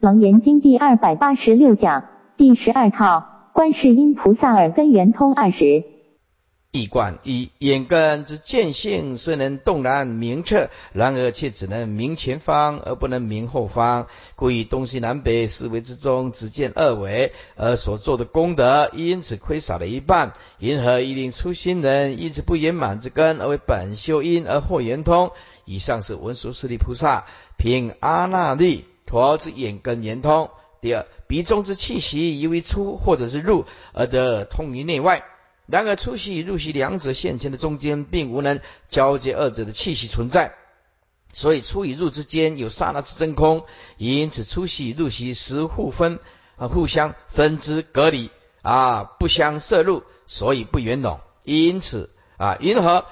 [0.00, 2.04] 楞严经第二百八十六讲
[2.38, 5.84] 第十二套观世音菩萨耳根圆通二十。
[6.72, 14.06] 一观一眼根之见性虽能动然明彻，然而却只能明前方而不能明后方，
[14.36, 20.32] 故以东西南北四维之中只见二维，而所做的功德因此亏少了一半。
[20.58, 25.32] 因何一令初心人因此不圆满之根而为本修因而获圆通？
[25.66, 27.26] 以上是文殊师利菩萨
[27.58, 30.50] 凭阿那律陀之眼根圆通。
[30.80, 35.24] 第二，鼻中之气息由于出或者是入而得通于内外。
[35.66, 40.54] 然而出息与入息两者现前的中间，并无能交接二者的气息存在，
[41.32, 43.64] 所以出与入之间有刹那之真空，
[43.98, 46.20] 因此出息与入息时互分
[46.56, 48.30] 啊，互相分之隔离
[48.62, 51.20] 啊，不相摄入，所以不圆融。
[51.44, 53.06] 因此啊，因何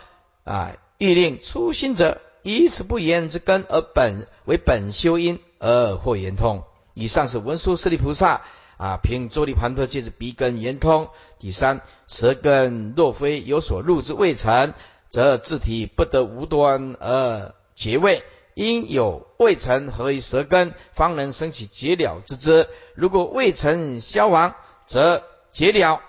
[0.45, 6.65] 啊，欲令初心者以此不言之根而本为本修因而获圆通。
[6.95, 8.43] 以上是文殊师利菩萨。
[8.79, 11.09] 啊，凭周利盘特借着鼻根圆通。
[11.41, 14.73] 第三，舌根若非有所入之未成，
[15.09, 18.23] 则自体不得无端而结位。
[18.55, 22.69] 因有未成，何以舌根方能生起结了之之？
[22.95, 24.55] 如果未成消亡，
[24.87, 26.01] 则结了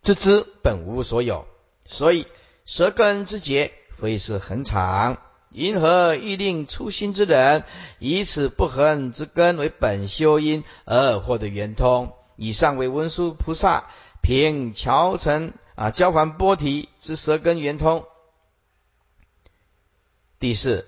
[0.00, 1.44] 之之本无所有。
[1.84, 2.28] 所以
[2.64, 5.16] 舌根之结非是恒常。
[5.52, 7.64] 因何欲令初心之人
[7.98, 12.12] 以此不恒之根为本修因而获得圆通？
[12.36, 13.90] 以上为文殊菩萨
[14.22, 18.04] 凭乔成啊交还波提之舌根圆通。
[20.38, 20.86] 第四，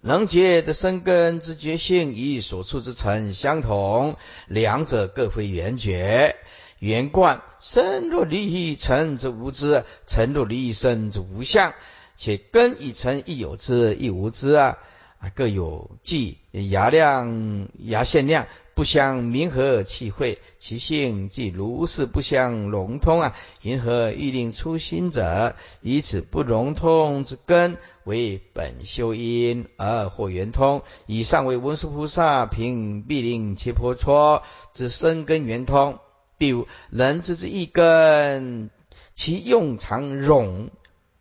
[0.00, 6.36] 能觉的生根之觉性与所处之尘相同，两者各非圆觉。
[6.78, 11.74] 圆贯身若离尘则无知，尘若离身则无相。
[12.20, 14.76] 且根与尘亦有之亦无之啊，
[15.20, 23.34] 啊各有计牙量牙限量，不相明和气会，其性即如是不相融通啊。
[23.62, 30.82] 因何欲令初心者以此不融通之根为本修因而获圆通？
[31.06, 34.42] 以上为文殊菩萨凭必令切婆娑
[34.74, 35.98] 之生根圆通。
[36.38, 38.68] 第五，人之之一根，
[39.14, 40.68] 其用常冗，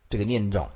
[0.10, 0.68] 这个念冗。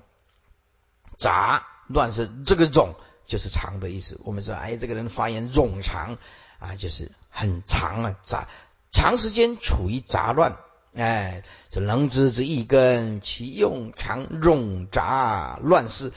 [1.18, 4.20] 杂乱是这个冗就是长的意思。
[4.24, 6.18] 我们说，哎，这个人发言冗长
[6.60, 8.48] 啊，就是很长啊，杂
[8.92, 10.58] 长时间处于杂乱。
[10.96, 16.14] 哎，这能知之一根，其用常冗杂乱世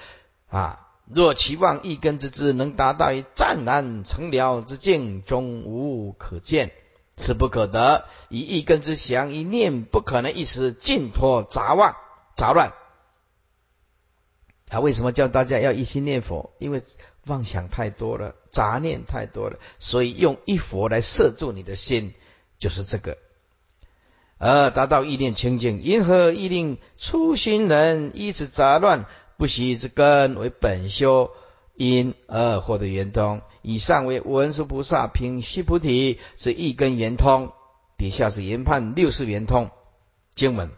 [0.51, 0.83] 啊。
[1.07, 6.73] 若期望一根之智能达到于湛然成了之境，终无可见，
[7.17, 8.05] 此不可得。
[8.29, 11.95] 以一根之祥，一念不可能一时尽脱杂乱
[12.37, 12.73] 杂乱。
[14.69, 16.53] 他为什么叫大家要一心念佛？
[16.59, 16.83] 因为
[17.27, 22.15] 妄想太多了，杂念太多了，所以用一佛来摄住你的心，
[22.59, 23.17] 就是这个，
[24.39, 25.83] 而达到意念清净。
[25.83, 29.07] 因何意令初心人依此杂乱
[29.37, 31.31] 不息之根为本修
[31.75, 33.43] 因而获得圆通？
[33.63, 37.53] 以上为文殊菩萨凭须菩提是一根圆通，
[37.99, 39.71] 底下是研判六世圆通
[40.35, 40.71] 经文。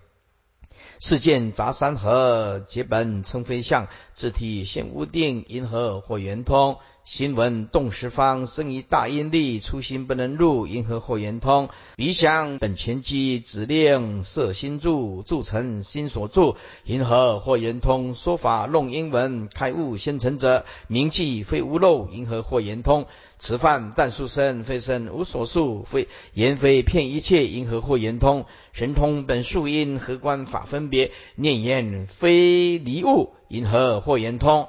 [1.00, 3.86] 世见杂山河，结本称飞象，
[4.18, 6.78] 自体现无定，银河或圆通？
[7.04, 11.68] 心闻动十方，生于大阴力，初心不能入，银河或圆通？
[11.94, 18.16] 鼻想本全机，指令摄心住，住成心所住，银河或圆通？
[18.16, 23.06] 说法弄英文，开悟先成者，名记非无漏，银河或圆通？
[23.38, 28.46] 此饭但数生，非生无所数，非言非骗一切，银河或圆通？
[28.72, 31.12] 神通本数因，何观法分别？
[31.36, 34.68] 念言非离物，银河或圆通？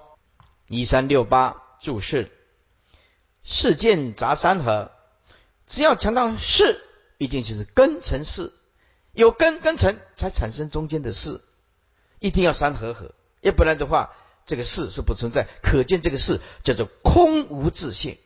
[0.68, 1.64] 一三六八。
[1.82, 2.30] 注释：
[3.42, 4.92] 世见杂三合，
[5.66, 6.84] 只要强调事，
[7.18, 8.52] 一定就是根成事，
[9.14, 11.42] 有根根成才产生中间的事，
[12.20, 14.14] 一定要三合合，要不然的话，
[14.46, 15.48] 这个事是不存在。
[15.64, 18.18] 可见这个事叫做空无自性，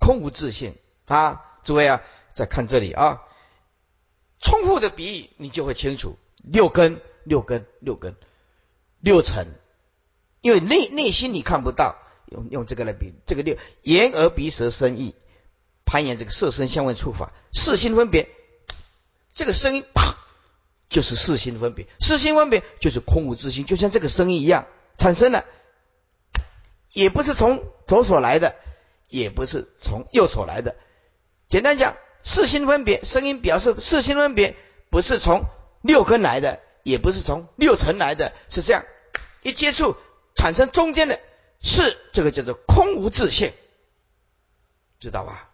[0.00, 0.74] 空无自性
[1.04, 1.42] 啊！
[1.64, 2.00] 诸位啊，
[2.32, 3.24] 再看这里啊，
[4.40, 6.16] 重复的比喻你就会清楚。
[6.38, 8.16] 六根，六根，六根，
[9.06, 9.54] 六尘，
[10.40, 11.96] 因为内内心你看不到。
[12.28, 15.14] 用用这个来比，这个六眼耳鼻舌身意
[15.84, 18.28] 攀岩这个色身相位触法四心分别，
[19.32, 20.16] 这个声音啪
[20.88, 24.66] 就是四心分别，四心分别就是空无自心，就像这个声音一样
[24.96, 25.44] 产生了，
[26.92, 28.56] 也不是从左手来的，
[29.06, 30.74] 也不是从右手来的。
[31.48, 34.56] 简单讲，四心分别声音表示四心分别
[34.90, 35.44] 不是从
[35.80, 38.84] 六根来的，也不是从六尘来的，是这样
[39.46, 39.96] 一接触
[40.34, 41.20] 产生中间的。
[41.58, 43.50] 是这个叫做空无自性，
[45.00, 45.48] 知道吧？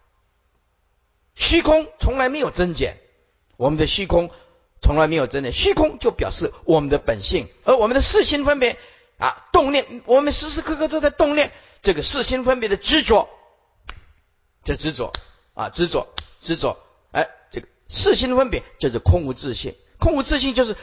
[1.33, 2.97] 虚空从来没有增减，
[3.55, 4.29] 我们的虚空
[4.81, 8.77] 从来没有增减，虚空就表示我们的本性，而我们的四心分别
[9.17, 13.29] 啊，动念，我们时时刻刻都在动念，这个四心分别的执着，
[14.61, 15.13] 这执着
[15.53, 16.77] 啊，执着，执着，
[17.11, 20.75] 哎，这个四心分别就是空无自性，空无自性就是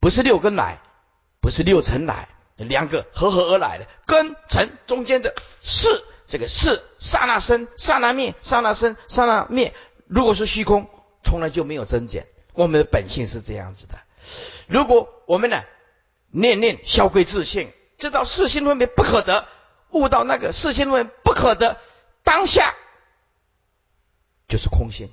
[0.00, 0.82] 不是六根来，
[1.40, 6.04] 不是六尘来，两个合合而来的根尘中间的四。
[6.26, 9.74] 这个是刹那生，刹那灭，刹那生，刹那灭。
[10.06, 10.88] 如果是虚空，
[11.22, 12.26] 从来就没有增减。
[12.54, 14.00] 我们的本性是这样子的。
[14.66, 15.62] 如果我们呢，
[16.30, 19.46] 念念消归自性，知道四心分别不可得，
[19.90, 21.78] 悟到那个四心分别不可得，
[22.24, 22.74] 当下
[24.48, 25.10] 就是空性。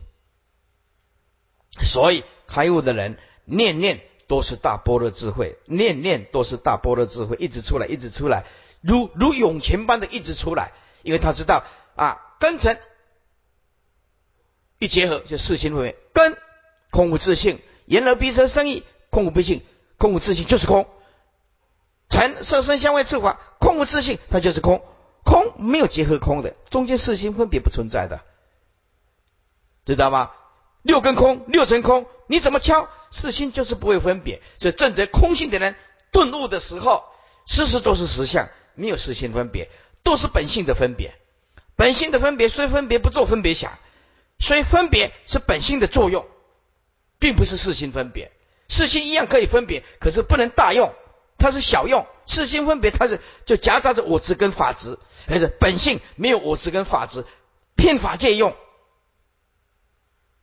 [1.81, 4.01] 所以开悟的人，念念
[4.31, 8.45] 都是大波的智慧，念念都是大波的智慧，一直出来，一直出来，
[8.79, 10.71] 如如涌泉般的一直出来。
[11.03, 11.65] 因为他知道
[11.97, 12.79] 啊，根尘
[14.79, 16.37] 一结合就四心分别，根
[16.91, 19.65] 空无自性，言而鼻舌生意空无自性，
[19.97, 20.87] 空无自性就是空。
[22.07, 24.81] 尘色身香味触法空无自性，它就是空，
[25.25, 28.21] 空没有结合空的，中间四心分别不存在的，
[29.83, 30.31] 知道吗？
[30.81, 34.41] 六根空，六尘空，你怎么敲四心就是不会分别。
[34.57, 35.75] 所以证得空性的人
[36.11, 37.03] 顿悟的时候，
[37.45, 39.69] 时时都是实相，没有四心分别。
[40.03, 41.13] 都是本性的分别，
[41.75, 43.77] 本性的分别虽分别不做分别想，
[44.39, 46.25] 所以分别是本性的作用，
[47.19, 48.31] 并不是四心分别。
[48.67, 50.91] 四心一样可以分别，可是不能大用，
[51.37, 52.07] 它是小用。
[52.25, 54.97] 四心分别它是就夹杂着我执跟法执，
[55.27, 57.23] 还是本性没有我执跟法执，
[57.75, 58.55] 骗法借用。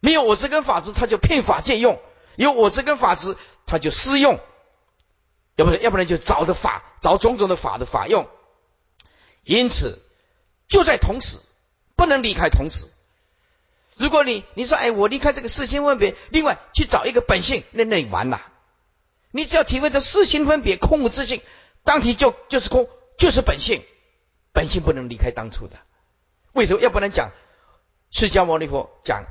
[0.00, 1.96] 没有我执跟法执，他就骗法借用；
[2.36, 3.36] 有我执跟法执，
[3.66, 4.40] 他就私用。
[5.56, 8.28] 要不然，要不然就找的法，找种种的法的法用。
[9.42, 9.98] 因此，
[10.68, 11.38] 就在同时，
[11.96, 12.86] 不能离开同时。
[13.96, 18.40] 如果你你说，哎，我离开这个四心分别，另外去找一个本性，那那你完了。
[19.32, 21.42] 你只要体会到四心分别空无自性，
[21.82, 23.82] 当体就就是空，就是本性，
[24.52, 25.76] 本性不能离开当初的。
[26.52, 26.80] 为什么？
[26.80, 27.32] 要不然讲，
[28.12, 29.24] 释迦牟尼佛讲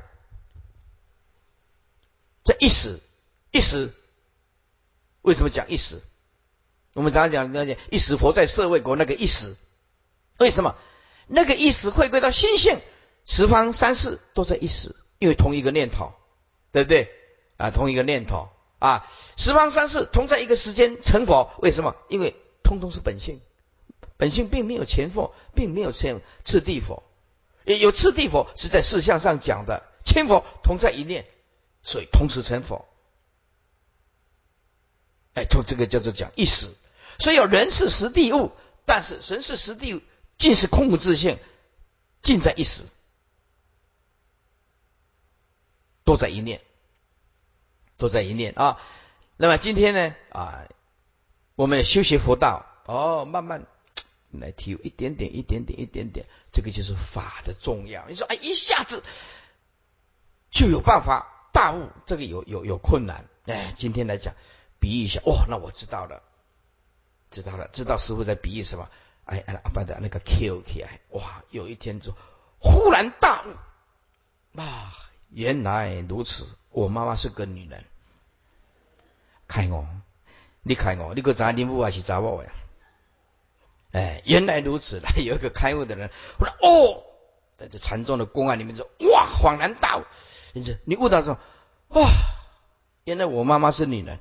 [2.48, 2.98] 这一时
[3.50, 3.92] 一时，
[5.20, 6.00] 为什么讲一时？
[6.94, 9.54] 我们常常讲那些一时佛在社会国那个一时。
[10.38, 10.74] 为什么
[11.26, 12.80] 那个一时回归到心性，
[13.26, 16.14] 十方三世都在一时，因为同一个念头，
[16.72, 17.10] 对不对
[17.58, 17.70] 啊？
[17.70, 18.48] 同一个念头
[18.78, 19.06] 啊，
[19.36, 21.52] 十方三世同在一个时间成佛。
[21.58, 21.96] 为什么？
[22.08, 23.42] 因为通通是本性，
[24.16, 27.02] 本性并没有前佛，并没有前次第佛，
[27.64, 31.26] 也有次第佛是在事相上讲的，千佛同在一念，
[31.88, 32.86] 所以同时成佛。
[35.32, 36.70] 哎，从这个叫做讲一时，
[37.18, 38.52] 所以有人是实地物，
[38.84, 40.04] 但是神是实地。
[40.36, 41.40] 尽是空无自性，
[42.22, 42.84] 尽在一时，
[46.04, 46.62] 都在一念，
[47.96, 48.80] 都在一念啊。
[49.36, 50.68] 那么今天呢啊，
[51.56, 53.66] 我们修习佛道哦，慢慢
[54.30, 58.08] 来体会一点点、一点点、一点点，这个就是法的重要。
[58.08, 59.02] 你说哎，一下子
[60.52, 63.24] 就有办法大悟，这个有有有困难。
[63.46, 64.32] 哎，今天来讲
[64.78, 66.22] 比喻一下，哦，那我知道了，
[67.32, 68.88] 知道了，知道师傅在比喻什么。
[69.24, 71.42] 哎，阿爸的那个 Q 起来，哇！
[71.50, 72.14] 有一天就
[72.60, 74.92] 忽然大悟啊，
[75.30, 76.46] 原来如此。
[76.70, 77.84] 我妈妈是个女人，
[79.48, 79.84] 开我，
[80.62, 82.52] 你开我，你个查你母还是查我呀？
[83.90, 85.00] 哎，原来如此。
[85.00, 87.02] 来 有一个开悟的人，我说哦，
[87.56, 90.04] 在这禅宗的公案里面说，哇，恍然大悟。
[90.58, 91.38] 你说你悟到说，
[91.88, 92.10] 哇，
[93.04, 94.18] 原来我妈妈是女人。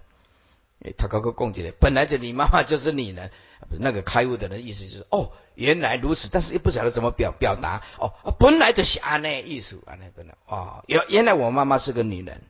[0.80, 3.32] 哎，他刚刚供起来，本来就你妈妈就是女人，
[3.80, 12.44] 那个开悟的人意思就是哦，原来如此，但是又不晓得怎么表表达哦，本来就是安那意思，安那本来哦，原原来我妈妈是个女人，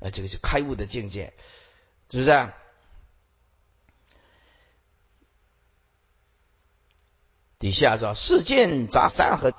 [0.00, 1.34] 啊，这个是开悟的境界，
[2.08, 2.30] 是不是？
[2.30, 2.54] 啊
[7.56, 9.54] 底下说世见杂三合，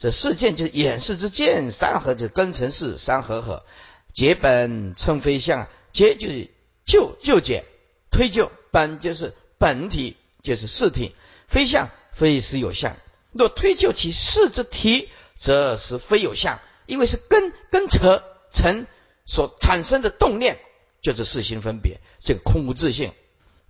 [0.00, 3.66] 这四见就是眼视之见，三合就根尘是三合合，
[4.14, 6.48] 结本称非相，结就是
[6.86, 7.66] 就就解。
[8.10, 11.14] 推就本就是本体，就是事体，
[11.48, 12.96] 非相非实有相。
[13.32, 18.86] 若推就其事之体，则是非有相，因为是根根扯尘
[19.26, 20.58] 所产生的动念，
[21.02, 23.12] 就是四心分别，这个空无自性，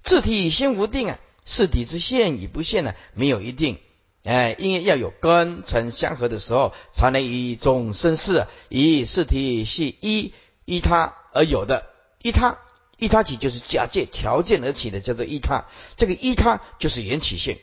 [0.05, 3.81] 自体心无定啊，事体之现与不现呢，没有一定。
[4.23, 10.35] 哎，因为要有根尘相合的时候，才能以众生事，以事体系依
[10.65, 11.87] 依他而有的，
[12.23, 12.59] 依他。
[12.99, 15.65] 依他起就是假借条件而起的，叫做依他。
[15.97, 17.59] 这个依他就是缘起性，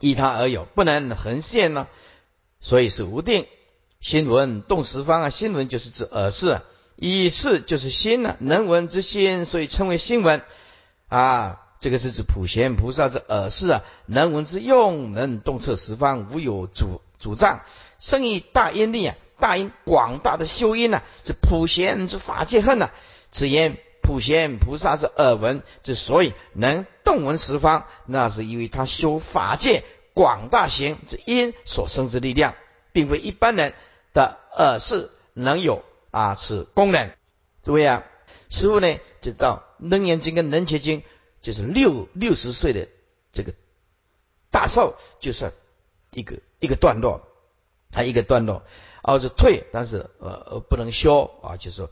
[0.00, 1.88] 依他而有，不能横现呢。
[2.60, 3.46] 所以是无定。
[4.00, 6.60] 心闻动十方啊，心闻就是指耳识，
[6.96, 10.42] 意识就是心呢，能闻之心，所以称为心闻
[11.08, 11.61] 啊。
[11.82, 17.60] 这个是指普贤菩萨之耳识啊，能闻之用，能洞彻十方，无有阻阻障，
[17.98, 22.90] 生以大因力啊，大因广大的修因呐，是普贤之法界恨呐。
[23.30, 29.84] 此言普贤菩萨之耳闻之所以能动闻十方，那是因为他修法界
[30.14, 32.54] 广大行之因所生之力量，
[32.92, 33.74] 并非一般人。
[34.14, 37.12] 的耳识能有啊此功能，
[37.62, 38.04] 诸位啊，
[38.50, 41.00] 师傅呢就到《楞严经》跟《楞伽经》，
[41.42, 42.88] 就是六六十岁的
[43.32, 43.52] 这个
[44.50, 45.52] 大寿，就算
[46.12, 47.20] 一个一个段落，
[47.90, 48.62] 还一个段落，
[49.02, 51.90] 哦是退，但是呃呃不能休啊，就是说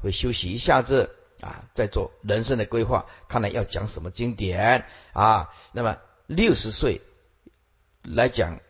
[0.00, 5.50] 会休息一下子啊，再做人生的规划，看来要讲什么经典啊。
[5.72, 7.02] 那么六十岁
[8.02, 8.60] 来讲，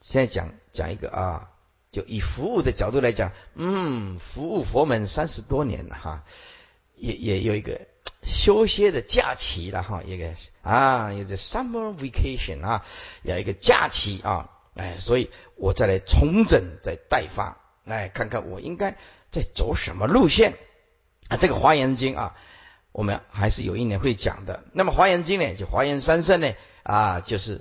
[0.00, 1.46] 现在讲讲一个啊。
[1.92, 6.24] 就以服务的角度来讲，嗯，服务佛门三十多年了哈，
[6.94, 7.80] 也也有一个
[8.30, 10.32] 休歇的假期了哈，一个
[10.62, 12.86] 啊，有个 summer vacation 啊，
[13.22, 18.96] 有一个假期啊，哎，所以我再来重整，再代发，来看看我应该
[19.30, 20.54] 在走什么路线
[21.28, 21.36] 啊？
[21.36, 22.36] 这个华严经啊，
[22.92, 24.64] 我们还是有一年会讲的。
[24.72, 27.60] 那么华严经呢，就华严三圣呢啊，就是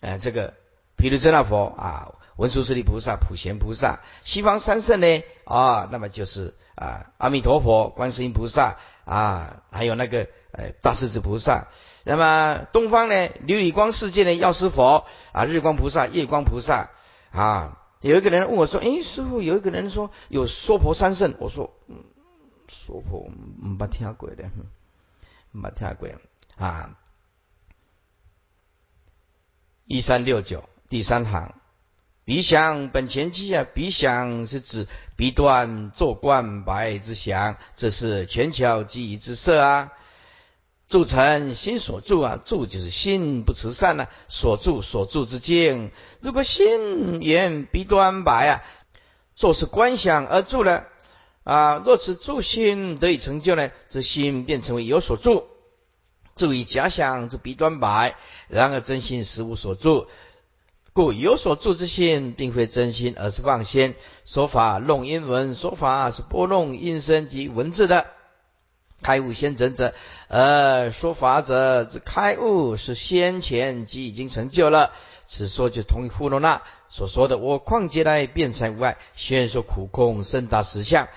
[0.00, 0.52] 呃这个
[0.96, 2.14] 毗卢遮那佛啊。
[2.36, 5.22] 文殊师利菩萨、普贤菩萨，西方三圣呢？
[5.44, 11.68] 啊，那么就是啊，阿弥陀佛、观世音菩萨啊，还有那个呃大势至菩萨。
[12.04, 16.88] 那么东方呢，琉璃光世界的药师佛啊，日光菩萨、夜光菩萨
[17.30, 17.76] 啊。
[18.00, 22.02] 有一个人问我说：“哎，师傅，有一个人说有娑婆三圣。”我说：“嗯，
[22.66, 24.50] 娑婆没听过的，
[25.52, 26.08] 没听过
[26.56, 26.96] 啊。”
[29.84, 31.59] 一三六九第三行。
[32.24, 34.86] 鼻想本前期啊，鼻想是指
[35.16, 39.92] 鼻端做冠白之想，这是全巧记忆之色啊。
[40.86, 45.92] 铸成心所住啊，住就是心不慈善呢，所住所住之境。
[46.20, 48.62] 如果心缘鼻端白啊，
[49.34, 50.84] 做是观想而住呢
[51.44, 51.82] 啊。
[51.84, 55.46] 若此住心得以成就呢，这心便成为有所住。
[56.34, 58.16] 注意假想之鼻端白，
[58.48, 60.08] 然而真心实无所住。
[61.00, 63.94] 故有所住之心，并非真心，而是妄心。
[64.26, 68.06] 说法弄音文，说法是拨弄音声及文字的。
[69.00, 69.94] 开悟先成者，
[70.28, 74.92] 而说法者之开悟是先前即已经成就了。
[75.26, 81.08] 此说就同于呼罗那所说的：“我况劫来辩才无碍，先说苦空深达实相。”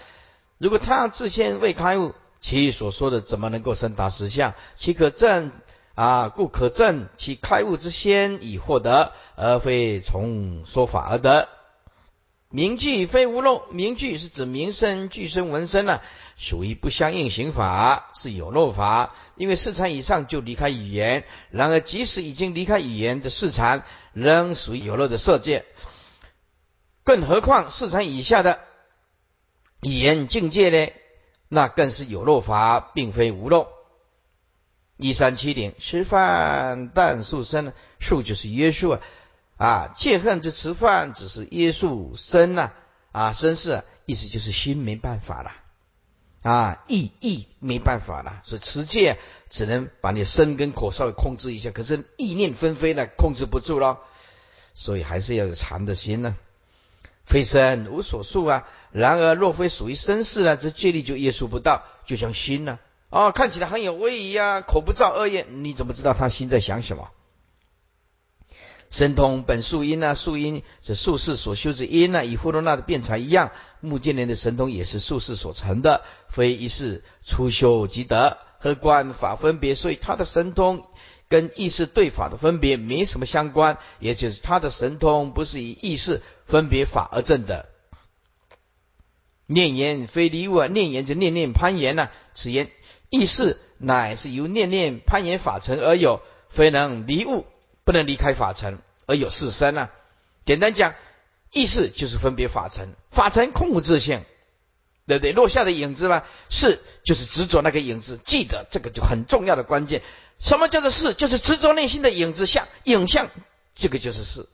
[0.60, 4.54] 如果他自先未开悟，其所说的怎么能够深达实相？
[4.76, 5.52] 岂可证？
[5.96, 11.48] 啊，故可证其开悟之先已获得，而非从说法而得。
[12.50, 16.02] 名句非无漏，名句是指名声、句声、闻声呢，
[16.38, 19.16] 属于不相应行法，是有漏法。
[19.36, 23.84] 因为四禅以上就离开语言，然而即使已经离开语言的四禅，
[24.14, 25.66] 仍属于有漏的色界。
[27.04, 28.60] 更何况四禅以下的
[29.82, 30.92] 语言境界呢？
[31.50, 33.68] 那更是有漏法，并非无漏。
[34.98, 39.02] 一三七零，吃饭但素生，素就是约束啊，
[39.58, 42.72] 啊，戒恨之吃饭只是约束身呐，
[43.12, 45.52] 啊，身是意思就是心没办法了，
[46.44, 49.18] 啊，意意没办法了，所以持戒
[49.50, 54.00] 只能把你身跟口稍微控制一下，可是意念纷飞呢，控制不住了，
[54.76, 56.38] 所以还是要有禅的心呢，
[57.26, 62.78] 非身无所束啊，然而若非属于身事呢，这戒律就约束不到，就像心呢。
[63.14, 67.10] 哦，看起来很有威仪呀，口不造恶业，你怎么知道他心在想什么？
[68.90, 73.52] 神通本树因啊，树因是术士所修之因啊，与呼罗那的辩才一样，
[73.82, 78.40] 目犍连的神通也是术士所成的，非一世初修即得。
[78.58, 80.88] 和观法分别，所以他的神通
[81.28, 87.68] 跟意识对法的分别没什么相关，也就是他的神通不是以意识分别法而证的。
[89.46, 92.72] 念言非离物，念言就念念攀岩呐，此言。
[93.14, 97.46] 意识乃是由念念攀岩法尘而有，非能离物，
[97.84, 99.92] 不能离开法尘而有四身啊。
[100.48, 100.96] 简单讲，
[101.52, 104.26] 意识就是分别法尘，法尘空无自性，
[105.06, 105.32] 对不对？
[105.32, 110.02] 落下的影子嘛，是就是执着那个影子，记得这个就很重要的关键。
[110.40, 111.14] 什么叫做是？
[111.14, 113.30] 就是执着内心的影子像影像，
[113.76, 114.48] 这个就是是。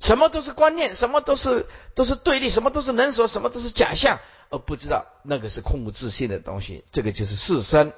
[0.00, 4.18] 什么都是观念，什么都是都是对立，什么都是能所，什么都是假象。
[4.52, 7.94] 而不知道那个是空无自性的东西，这个就是四身。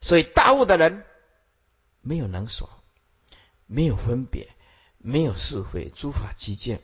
[0.00, 1.04] 所以大悟的人
[2.00, 2.70] 没有能所，
[3.66, 4.54] 没有分别，
[4.98, 6.80] 没有是非，诸法即见，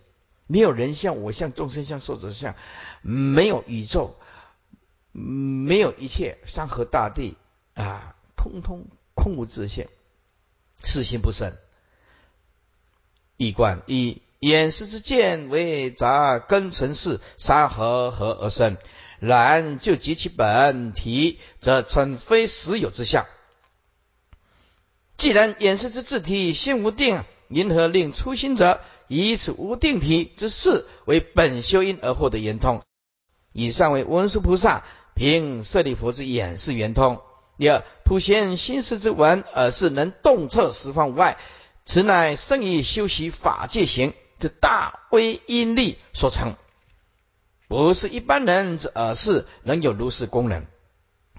[0.48, 2.56] 没有人相、我相、众生相、寿者相，
[3.02, 4.16] 没有宇宙，
[5.12, 7.36] 没有一切山河大地
[7.74, 9.86] 啊，通通空无自性，
[10.82, 11.56] 是心不生。
[13.36, 18.76] 一观一眼识之见为杂根尘世，山河合而生。
[19.18, 23.26] 然就及其本体，则称非实有之相。
[25.18, 32.82] 既然眼识之自体心无定，因何令初心者以此无定体之事为本修因而获得圆通？
[33.52, 37.20] 以上为文殊菩萨凭舍利弗之眼识圆通。
[37.58, 41.36] 第二，普贤心识之文，而是能洞彻十方无碍，
[41.84, 46.56] 此乃生以修习法界行这大威因力所成。
[47.68, 50.64] 不是一般人之耳是能有如是功能。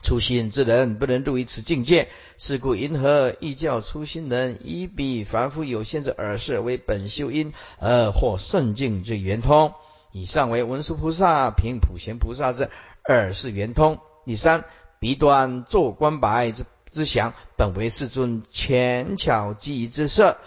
[0.03, 9.73] 初心之人不能入于此境界，是故因何亦教初心人以彼凡夫有限之耳识为本修因而获圣境之圆通。
[10.11, 12.69] 以上为文殊菩萨凭普贤菩萨之
[13.05, 13.99] 耳识圆通。
[14.25, 14.65] 第三，
[14.99, 20.37] 彼端坐观白之之想，本为世尊浅巧机宜之色。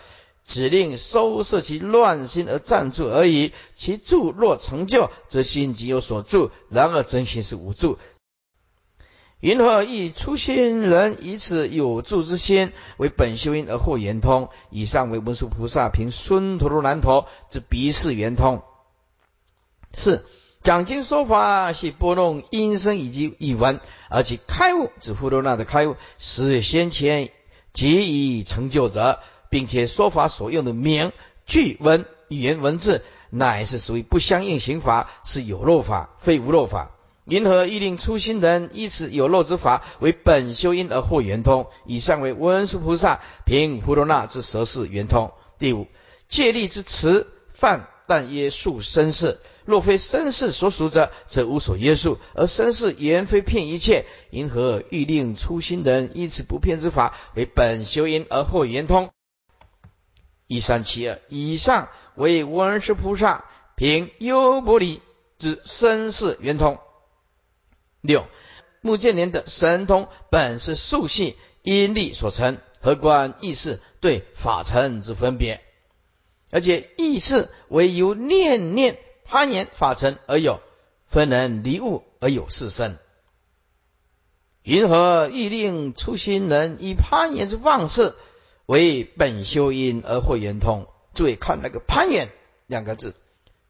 [0.46, 3.52] 只令收摄其乱心而暂住而已。
[3.74, 7.98] 其住若成就，则心即有所住；然而真心是无住。
[9.40, 14.48] 云何以初心人以此有住之心为本修因而获圆通？
[14.70, 18.62] 以上为文殊菩萨凭孙陀罗难陀之鼻视圆通。
[19.92, 20.24] 四
[20.62, 27.28] 讲经说法系拨弄音声以及语文，而其开悟指呼罗那的开悟，是先前
[27.74, 29.20] 即已成就者。
[29.54, 31.12] 并且说法所用的名
[31.46, 36.90] 句文语言文字，乃是属于不相应刑法，是有漏法，非无漏法。
[37.24, 41.68] 因何欲令初心人依此有漏之法为本修因而获圆通？
[41.86, 45.32] 以上为文殊菩萨凭菩罗那之舌事圆通。
[45.56, 45.86] 第五，
[46.28, 49.38] 戒律之词犯，但约束身世。
[49.64, 54.04] 若非身世所属者，则无所约束；而身世原非骗一切。
[54.30, 59.13] 因何欲令初心人依此不骗之法为本修因而获圆通？
[60.46, 63.44] 一三七二以上为文殊菩萨
[63.76, 65.00] 凭优婆离
[65.38, 66.78] 之身世圆通。
[68.00, 68.26] 六
[68.80, 75.62] 目犍连的神通本是数系因力所成，何关意识对法尘之分别？
[76.50, 80.60] 而且意识为由念念攀岩法尘而有，
[81.06, 82.98] 分能离物而有四身。
[84.62, 88.14] 云何欲令初心人以攀岩之方式？
[88.66, 90.86] 为本修因而获圆通。
[91.14, 92.30] 注意看那个攀岩
[92.66, 93.14] 两个字，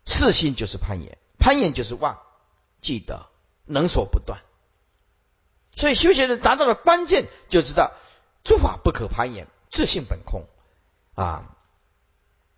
[0.04, 2.18] 次心就是攀岩，攀岩就是妄，
[2.80, 3.26] 记得
[3.66, 4.40] 能所不断。
[5.76, 7.92] 所以修行人达到了关键，就知道
[8.44, 10.44] 诸法不可攀岩，自性本空
[11.14, 11.54] 啊。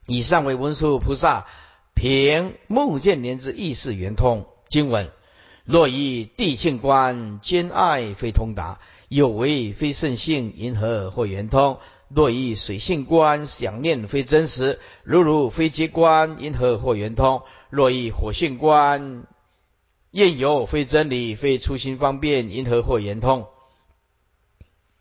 [0.07, 1.47] 以上为文殊菩萨
[1.95, 5.11] 凭目见莲之意识圆通经文。
[5.65, 11.81] 若以地性观兼爱非通达，有为非圣性，因何或圆通？
[12.09, 17.43] 若以水性观想念非真实，如如非结观，因何或圆通？
[17.69, 19.27] 若以火性观
[20.13, 23.49] 验有非真理，非初心方便，因何或圆通？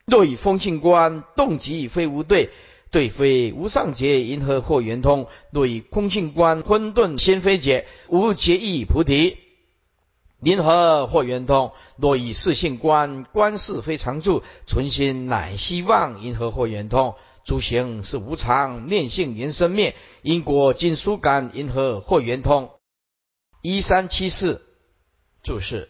[0.06, 2.50] 若以风性观动极非无对，
[2.92, 5.28] 对非无上劫，因何或圆通？
[5.52, 9.45] 若以空性观混沌先非解，无结义菩提。
[10.42, 11.72] 因何或圆通？
[11.98, 16.22] 若以四性观，观事非常住，存心乃希望。
[16.22, 17.16] 银河或圆通？
[17.46, 21.52] 诸行是无常，念性缘生灭，因果尽疏感。
[21.54, 22.72] 因何或圆通？
[23.62, 24.62] 一三七四
[25.42, 25.90] 注释：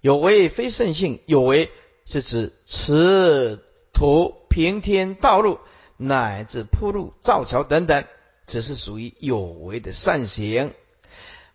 [0.00, 1.70] 有为非圣性，有为
[2.04, 3.60] 是指持
[3.92, 5.58] 土平天道路，
[5.96, 8.04] 乃至铺路造桥等等，
[8.46, 10.72] 只是属于有为的善行。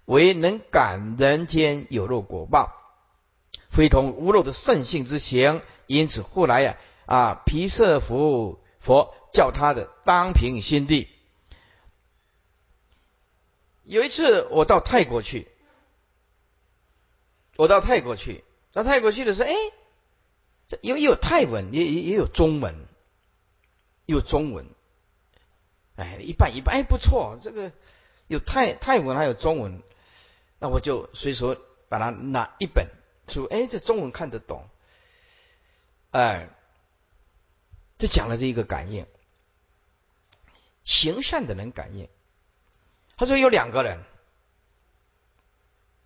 [0.07, 2.71] 为能感人天有肉果报，
[3.69, 5.61] 非同无肉的圣性之行。
[5.85, 11.09] 因此后来呀啊，毗舍佛佛叫他的当平心地。
[13.83, 15.49] 有一次我到泰国去，
[17.57, 19.55] 我到泰国去，到泰国去的时候，哎，
[20.69, 22.87] 这因为有泰文，也也也有中文，
[24.05, 24.67] 有中文，
[25.97, 27.73] 哎，一半一半，哎，不错，这个
[28.27, 29.83] 有泰泰文还有中文。
[30.59, 31.55] 那我就随手
[31.89, 32.89] 把它拿一本
[33.27, 34.67] 书，哎，这中文看得懂，
[36.11, 36.49] 哎，
[37.97, 39.05] 就讲了这一个感应，
[40.83, 42.09] 行善的人感应。
[43.17, 44.03] 他说有两个人，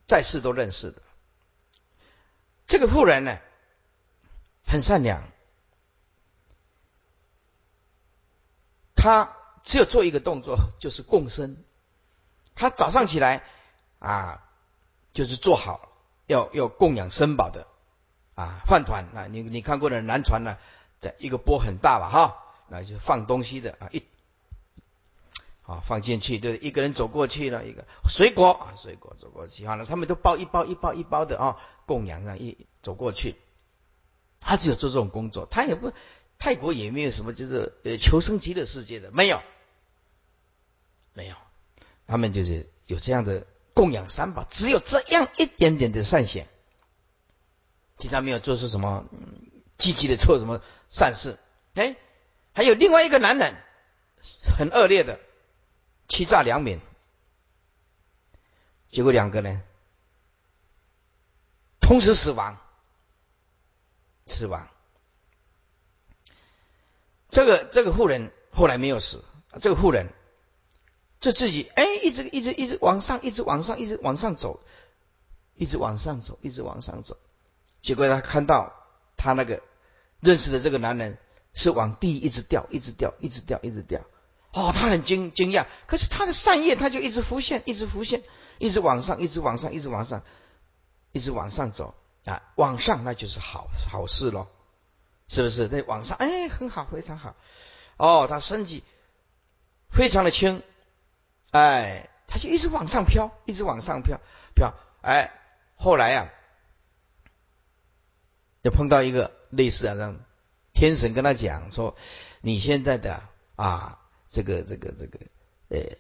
[0.07, 1.01] 在世都认识的，
[2.67, 3.37] 这个妇人呢，
[4.65, 5.29] 很善良，
[8.95, 11.63] 他只有做一个动作，就是共生。
[12.55, 13.43] 他早上起来
[14.01, 14.43] 啊，
[15.13, 15.93] 就是做好
[16.25, 17.67] 要要供养生宝的
[18.33, 20.57] 啊饭团啊，你你看过的南传呢，
[20.99, 24.03] 在一个波很大吧哈，那就放东西的啊一
[25.61, 33.35] 啊放进去，对，一个人走过去了一个水果啊水果走过去，好了，他们都包一包一包一包的啊供养啊一走过去，
[34.39, 35.93] 他只有做这种工作，他也不
[36.39, 39.39] 泰国也没有什么就是呃求生极的世界的没有。
[41.13, 41.35] 没有，
[42.07, 46.45] 他们就是有这样的供养三宝，只有这样一点点的善行，
[47.97, 49.05] 其他没有做出什么
[49.77, 51.39] 积极的做什么善事。
[51.75, 51.95] 哎，
[52.53, 53.55] 还有另外一个男人，
[54.57, 55.19] 很恶劣的
[56.07, 56.79] 欺诈良民，
[58.89, 59.63] 结果两个人
[61.79, 62.57] 同时死亡，
[64.25, 64.67] 死亡。
[67.29, 69.23] 这个这个妇人后来没有死，
[69.61, 70.13] 这个妇人。
[71.21, 74.59] 这自己哎，一直一直一直往上，一直往上，一直往上走，
[75.55, 77.15] 一直往上走，一直往上走。
[77.81, 78.73] 结果他看到
[79.17, 79.61] 他那个
[80.19, 81.19] 认识的这个男人
[81.53, 84.01] 是往地一直掉，一直掉，一直掉，一直掉。
[84.51, 85.67] 哦，他很惊惊讶。
[85.85, 88.23] 可是他的善业他就一直浮现，一直浮现，
[88.57, 90.23] 一直往上，一直往上，一直往上，
[91.11, 91.93] 一直往上走
[92.25, 92.41] 啊！
[92.55, 94.47] 往上那就是好好事喽，
[95.27, 95.67] 是不是？
[95.67, 97.35] 在往上，哎，很好，非常好。
[97.97, 98.83] 哦，他身体
[99.91, 100.63] 非常的轻。
[101.51, 104.21] 哎，他就一直往上飘，一直往上飘，
[104.55, 104.73] 飘。
[105.01, 105.31] 哎，
[105.75, 106.31] 后来呀，
[108.63, 110.17] 就碰到一个类似啊，让
[110.71, 111.97] 天神跟他讲说
[112.39, 113.21] ：“你现在的
[113.57, 115.19] 啊，这个这个这个，
[115.67, 115.97] 呃，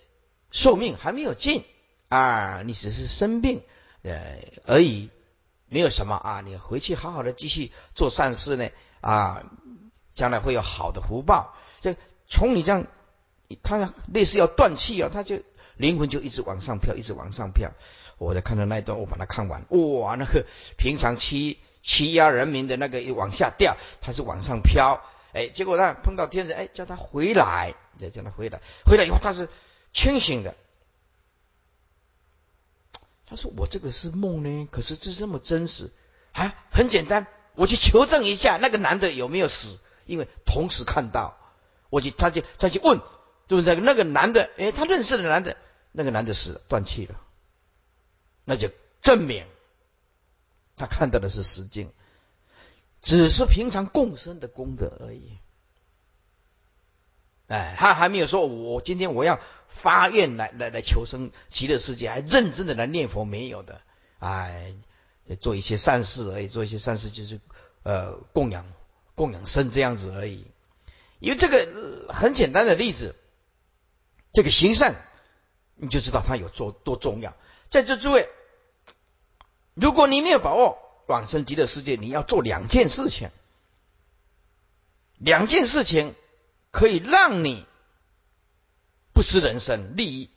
[0.51, 1.65] 寿命还没有尽
[2.07, 3.63] 啊，你只是生病
[4.03, 5.09] 呃而已，
[5.67, 8.69] 没有什么啊，你回去好好的继续做善事呢
[9.01, 9.43] 啊，
[10.13, 11.53] 将来会有好的福报。
[11.81, 11.93] 就
[12.29, 12.87] 从你这样。”
[13.61, 15.39] 他类似要断气啊，他就
[15.77, 17.71] 灵魂就一直往上飘，一直往上飘。
[18.17, 19.65] 我在看到那一段，我把它看完。
[19.69, 20.45] 哇，那个
[20.77, 25.01] 平常欺欺压人民的那个往下掉，他是往上飘。
[25.33, 28.61] 哎，结果呢碰到天神，哎，叫他回来，再叫他回来。
[28.85, 29.49] 回来以后他是
[29.91, 30.55] 清醒的。
[33.25, 35.89] 他说：“我这个是梦呢，可是这这么真实
[36.33, 36.53] 啊？
[36.69, 41.37] 很简单，我去求证一下那个男的有没有死，因为同时看到，
[41.89, 42.99] 我去他就他去问。”
[43.51, 43.75] 对不对？
[43.75, 45.57] 那个男的，哎，他认识的男的，
[45.91, 47.19] 那个男的死了，断气了，
[48.45, 49.45] 那就证明
[50.77, 51.91] 他看到的是实境，
[53.01, 55.37] 只是平常共生的功德而已。
[57.47, 59.37] 哎，他还没有说，我今天我要
[59.67, 63.81] 发愿来来来求生极乐世界，还认真的来念佛，没有的。
[64.19, 64.73] 哎，
[65.41, 67.41] 做一些善事而已，做一些善事就是
[67.83, 68.65] 呃供养
[69.13, 70.47] 供养生这样子而已。
[71.19, 73.13] 因为这个很简单的例子。
[74.31, 74.95] 这个行善，
[75.75, 77.35] 你就知道它有多多重要。
[77.69, 78.29] 在这诸位，
[79.73, 83.29] 如果你没有把握往生极乐世界，你要做两件事情，
[85.17, 86.15] 两件事情
[86.71, 87.65] 可以让你
[89.13, 90.29] 不失人生利益，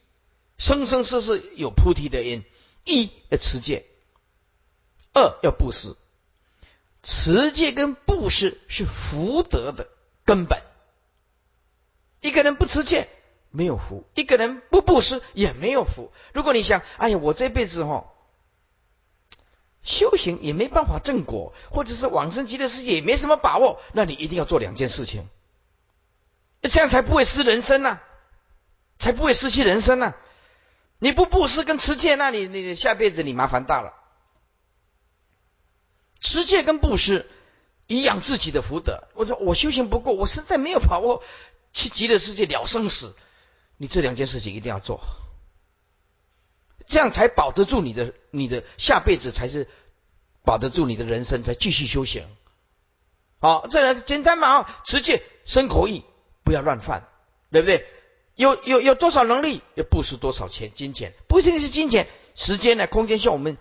[0.59, 2.45] 生生世世有菩提的因。
[2.85, 3.87] 一要持戒，
[5.15, 5.97] 二要布施。
[7.03, 9.89] 持戒跟布施是福德的
[10.25, 10.63] 根本。
[12.21, 13.09] 一个人不持戒。
[13.57, 16.11] 没有福，一个人不布施也没有福。
[16.33, 18.13] 如果你想，哎呀，我这辈子哈
[19.85, 25.29] 修行也没办法正果，或者是往生极乐世界也没什么把握，那你一定要做两件事情，
[26.63, 28.01] 这样才不会失人生呐，
[28.99, 30.15] 才不会失去人生呐。
[30.99, 33.93] 你不布施跟持戒，那你你下辈子你麻烦大了。
[36.19, 37.31] 持戒跟布施
[37.87, 39.07] 以养自己的福德。
[39.15, 41.23] 我说我修行不够，我实在没有把握
[41.73, 43.15] 去极乐世界了生死。
[43.77, 45.01] 你这两件事情一定要做，
[46.87, 49.69] 这样才保得住你的你的下辈子，才是
[50.45, 52.27] 保得住你的人生，才继续修行。
[53.41, 56.05] 好，这样简单嘛啊，持戒、生口意，
[56.45, 57.09] 不要乱犯，
[57.51, 57.87] 对不对？
[58.37, 63.59] 有有有多少能力，要布施多少钱金钱，不仅仅是金钱，时间呢，空间，像我们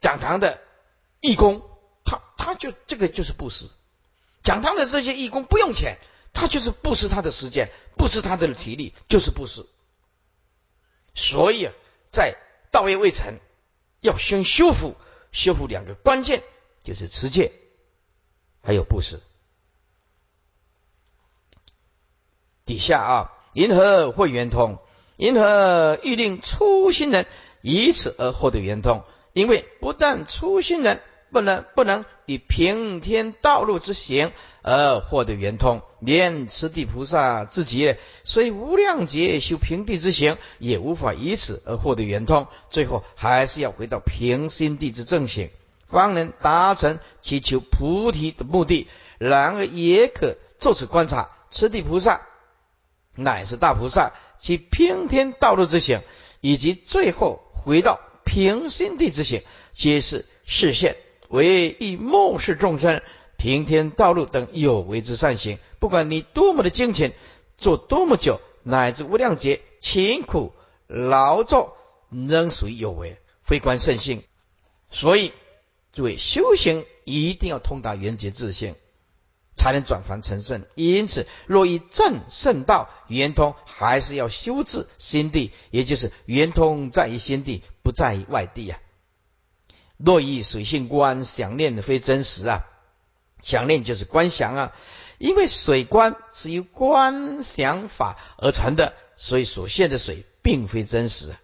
[0.00, 0.60] 讲堂的
[1.20, 1.62] 义工，
[2.04, 3.68] 他他就这个就是布施，
[4.42, 5.98] 讲堂的这些义工不用钱。
[6.32, 9.66] 他就是布施他的时间，布施他的体力，就是布施。
[11.14, 11.72] 所以啊，
[12.10, 12.36] 在
[12.70, 13.38] 道业未成，
[14.00, 14.96] 要先修复，
[15.32, 16.42] 修复两个关键，
[16.82, 17.52] 就是持戒，
[18.62, 19.20] 还有布施。
[22.64, 24.78] 底下啊，银河会圆通，
[25.16, 27.26] 银河欲令初心人
[27.60, 42.46] 以此而获得圆通，因为不但初心人不能不能以平天道路之行而获得圆通，连持地菩萨自己虽无量劫修平地之行，也无法以此而获得圆通。
[42.68, 45.50] 最后还是要回到平心地之正行，
[45.86, 48.88] 方能达成祈求菩提的目的。
[49.18, 52.22] 然而也可就此观察，持地菩萨
[53.14, 56.02] 乃是大菩萨，其平天道路之行，
[56.40, 60.96] 以及最后回到平心地之行，皆是视现。
[61.30, 63.02] 为以末世众生
[63.36, 67.12] 平天道路等有为之善行，不管你多么的精勤，
[67.56, 70.52] 做多么久，乃至无量劫勤苦
[70.88, 71.76] 劳作，
[72.10, 74.24] 仍属于有为，非观圣性。
[74.90, 75.32] 所以，
[75.92, 78.74] 诸位修行一定要通达圆觉自性，
[79.54, 80.66] 才能转凡成圣。
[80.74, 88.80] 因此，若以正圣道圆通，还是要修治心地，也就是圆通在于心地，不在于外地啊。
[90.02, 92.64] 若以水性观想念的非真实啊，
[93.42, 94.72] 想念就是观想啊，
[95.18, 101.34] 因为水观是由观想法而成的，所以所现的水并非真实。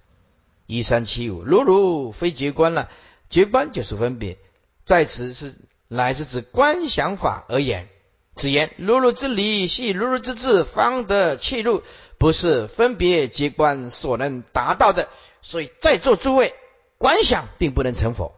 [0.66, 2.90] 一三七五，如如非觉观了，
[3.28, 4.38] 觉观就是分别，
[4.84, 5.54] 在此是
[5.86, 7.88] 乃是指观想法而言。
[8.34, 11.82] 此言如如之理系如如之智方得切入，
[12.18, 15.08] 不是分别觉观所能达到的。
[15.40, 16.54] 所以在座诸位，
[16.98, 18.34] 观想并不能成佛。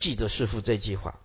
[0.00, 1.20] 记得师父这句话，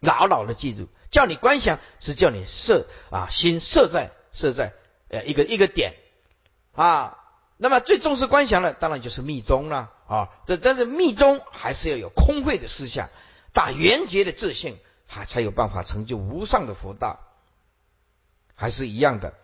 [0.00, 0.88] 牢牢的记住。
[1.08, 4.72] 叫你观想是叫你设啊心设在设在
[5.08, 5.94] 呃一个一个点
[6.72, 7.18] 啊。
[7.56, 10.30] 那么最重视观想的，当然就是密宗了啊。
[10.46, 13.08] 这但是密宗还是要有空慧的思想，
[13.52, 17.20] 大圆觉的自信，还才有办法成就无上的佛道。
[18.54, 19.34] 还是一样的，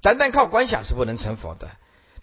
[0.00, 1.70] 单单靠观想是不能成佛的。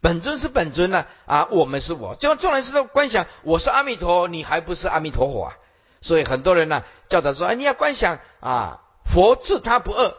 [0.02, 5.58] 本尊是本尊呢啊，我们是我，就众人是在观想，我是阿弥陀，你还不是阿弥陀佛啊？
[6.02, 10.14] 所以很多人呢教导说，哎，你要观想啊，佛自他不二，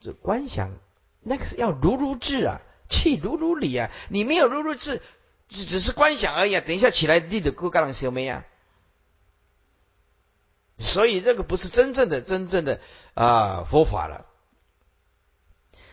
[0.00, 0.70] 这观想
[1.20, 5.02] 那个是要如如智啊，气如如理啊，你没有如如智，
[5.48, 6.62] 只只是观想而已啊。
[6.66, 8.44] 等一下起来，立的孤干啷修没呀？
[10.78, 12.80] 所以这个不是真正的真正的
[13.14, 14.26] 啊佛法了。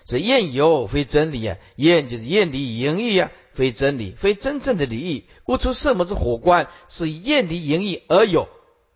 [0.10, 5.26] 这厌有非真理啊，厌就是厌离淫欲啊，非真理，非真正的理义。
[5.46, 8.50] 悟出色魔之火观，是厌离淫欲而有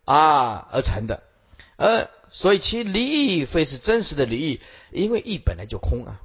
[0.04, 1.22] 啊而成的。
[1.76, 6.20] 呃，所以其离义非是真实的离义，因为义本来就空啊，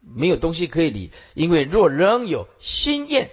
[0.00, 1.12] 没有东西可以理。
[1.34, 3.30] 因为若仍有心厌，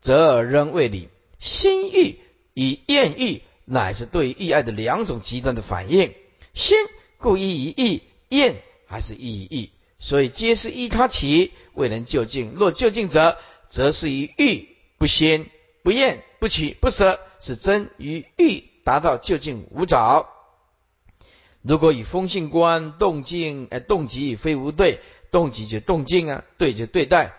[0.00, 1.08] 则仍未理。
[1.40, 2.20] 心欲
[2.54, 6.14] 与厌欲，乃是对欲爱的两种极端的反应。
[6.54, 6.76] 心
[7.18, 9.70] 故意于意，厌还是意于意。
[9.98, 12.52] 所以皆是依他起，未能就近。
[12.54, 15.50] 若就近者，则是以欲不先
[15.82, 20.28] 不厌不取不舍，是真与欲达到就近无着。
[21.62, 25.00] 如果以风性观动静，哎，动机非无对，
[25.32, 27.34] 动机就动静啊，对就对待。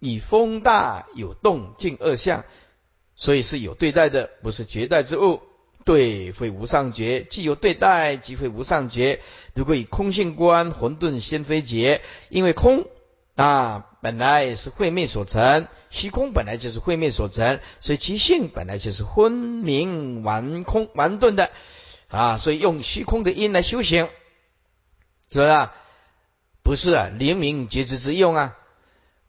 [0.00, 2.44] 以风大有动静二相，
[3.14, 5.40] 所以是有对待的，不是绝代之物。
[5.84, 9.20] 对非无上觉，既有对待，即非无上觉。
[9.54, 12.86] 如果以空性观，混沌先非觉，因为空
[13.34, 21.50] 啊本来是慧灭所成，虚空本来就是慧灭所成，所以其性本来就是昏明顽空顽钝的
[22.08, 24.08] 啊，所以用虚空的因来修行，
[25.30, 25.68] 是不是？
[26.62, 28.56] 不是啊，灵明觉知之用啊。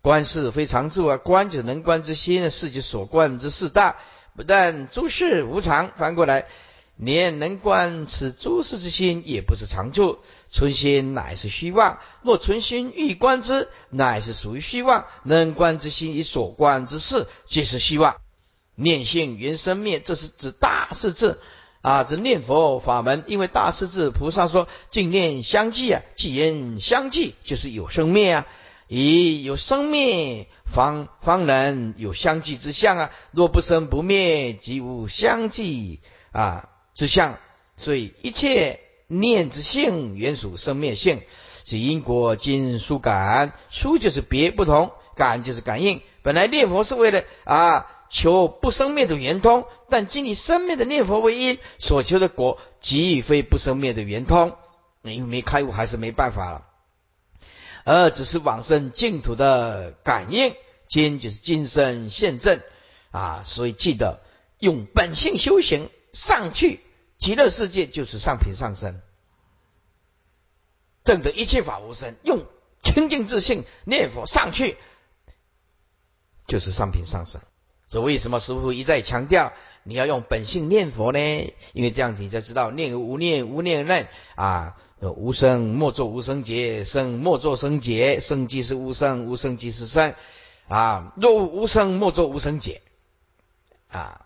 [0.01, 3.97] 观是非常住啊，观就能观之心，事就所观之事大。
[4.35, 6.47] 不但诸事无常，翻过来，
[6.97, 10.19] 连能观此诸事之心也不是常住。
[10.49, 15.05] 存心乃是虚妄，若存心欲观之，乃是属于虚妄。
[15.23, 18.17] 能观之心与所观之事，皆是虚妄。
[18.75, 21.39] 念性缘生灭，这是指大势至
[21.81, 23.23] 啊，指念佛法门。
[23.27, 28.47] 因为大势至菩萨说，净念相继啊，既言相继，就是有生灭啊。
[28.87, 33.11] 以有生灭，方方能有相继之相啊！
[33.31, 37.39] 若不生不灭，即无相继啊之相。
[37.77, 41.23] 所以一切念之性，原属生灭性，
[41.65, 43.53] 是因果今殊感。
[43.69, 46.01] 殊就是别不同，感就是感应。
[46.21, 54.55] 本来念佛是为了啊求不生灭的圆通，但今你生灭的念佛为因，所求的果即非不生灭的圆通。
[55.01, 56.65] 因为没开悟，还是没办法了。
[57.85, 60.55] 而只是往生净土的感应，
[60.87, 62.59] 今就是今生现证
[63.11, 63.43] 啊！
[63.45, 64.21] 所以记得
[64.57, 66.81] 用本性修行上去
[67.19, 69.01] 极乐世界，就是上品上身，
[71.03, 72.15] 证得一切法无生。
[72.23, 72.45] 用
[72.81, 74.77] 清净自信念佛上去，
[76.47, 77.39] 就是上品上身。
[77.87, 81.19] 所以为什么师傅一再强调你要用本性念佛呢？
[81.73, 84.75] 因为这样子你才知道念无念，无念念啊，
[85.11, 90.13] 无生莫作无生劫，生莫作生劫，生即是无生，无生即是生
[90.67, 91.13] 啊。
[91.17, 92.81] 若无生莫作无生劫
[93.89, 94.21] 啊。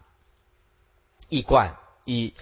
[1.29, 2.33] 一观一，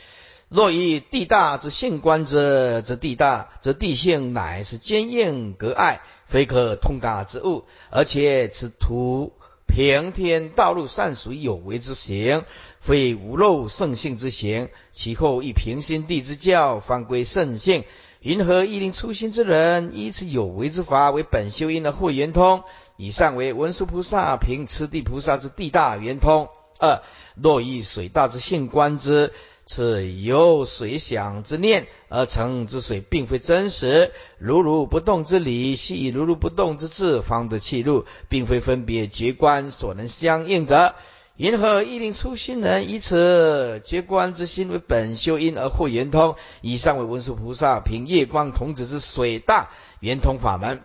[0.48, 9.34] 若以地大之性观之，则地大则地性乃是坚硬隔碍，非可通达之物，而且此图。
[9.70, 12.46] 平天道路善属有为之行，
[12.80, 14.70] 非无漏圣性之行。
[14.94, 17.84] 其后以平心地之教，方归圣性。
[18.22, 22.64] 云何一令初心之人，依此有为之法为本修因而获圆通？
[22.96, 26.50] 以上为文殊菩萨凭持地菩萨之地大圆通。
[26.80, 27.02] 二
[27.36, 29.32] 若以水大之性观之。
[29.70, 34.14] 此由水想之念而成之水，并非真实。
[34.38, 40.96] 如如不动之理，系以如如不动之智方得气入，并非分别觉观所能相应者。
[41.38, 46.36] 云何一令初心人以此觉观之心为本修因而获圆通？
[46.62, 49.70] 以上为文殊菩萨凭夜光童子之水大
[50.00, 50.82] 圆通法门。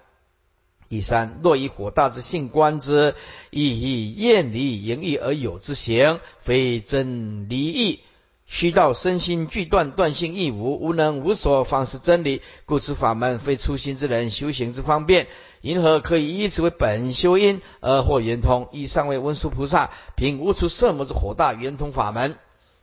[0.91, 3.15] 第三，若以火大之性观之，
[3.49, 8.01] 亦以厌离盈溢而有之行，非真离异。
[8.45, 12.43] 虚道身心俱断，断性亦无，无能无所，方是真理。
[12.67, 15.29] 故此法门非初心之人修行之方便。
[15.63, 18.69] 银河可以以此为本修因而获圆通？
[18.73, 22.37] 以上为文殊菩萨凭无出色魔之火大圆通法门。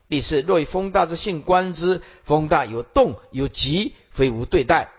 [0.07, 4.89] 第四，若以风大之性观之，风大有动有急，非无对待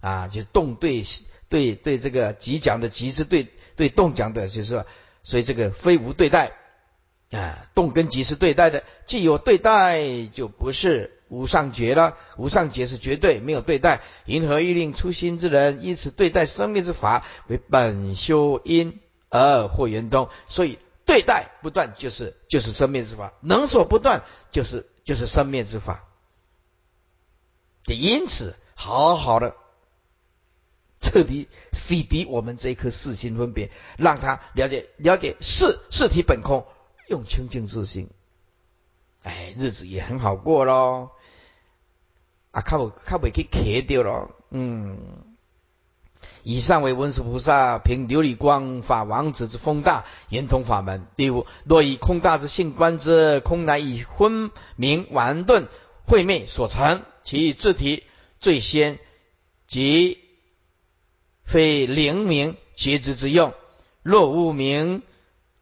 [0.00, 1.04] 啊，就动对
[1.48, 4.86] 对对这个急讲的急是对对动讲的，就是说，
[5.22, 6.52] 所以这个非无对待。
[7.30, 12.16] 啊，动跟即是对待的，既有对待，就不是无上觉了。
[12.36, 14.00] 无上觉是绝对没有对待。
[14.24, 20.28] 银河欲令初心之人，因此对待生命之法为本修因而获圆通。
[20.46, 26.04] 所以对待不断就是就是生命之法，能所不断就是就是生灭之法。
[27.86, 29.56] 因此，好好的
[31.00, 36.66] 彻底洗涤我们这一颗四心分别，让他了解了解四四体本空。
[37.06, 38.08] 用清净自心，
[39.24, 41.10] 哎，日子也很好过喽。
[42.54, 44.30] 啊，靠靠不去磕掉了。
[44.50, 44.96] 嗯，
[46.42, 51.06] 以上为文殊菩萨凭琉璃光法王子之风大圆通法门。
[51.16, 55.66] 第五，若以空大之性观之，空乃以昏明顽钝
[56.06, 58.04] 晦昧所成，其自体
[58.40, 58.98] 最先
[59.66, 60.18] 即
[61.44, 63.52] 非灵明觉知之用。
[64.02, 65.02] 若无明。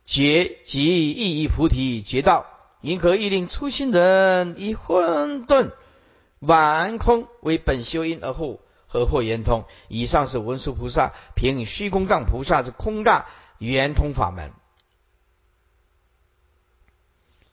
[0.04, 2.44] 觉即意义菩提觉道，
[2.80, 5.70] 因何欲令初心人以混沌
[6.42, 9.64] 顽空为本修因而后何或圆通？
[9.88, 13.26] 以上是文殊菩萨凭虚空藏菩萨之空大
[13.58, 14.52] 圆通法门。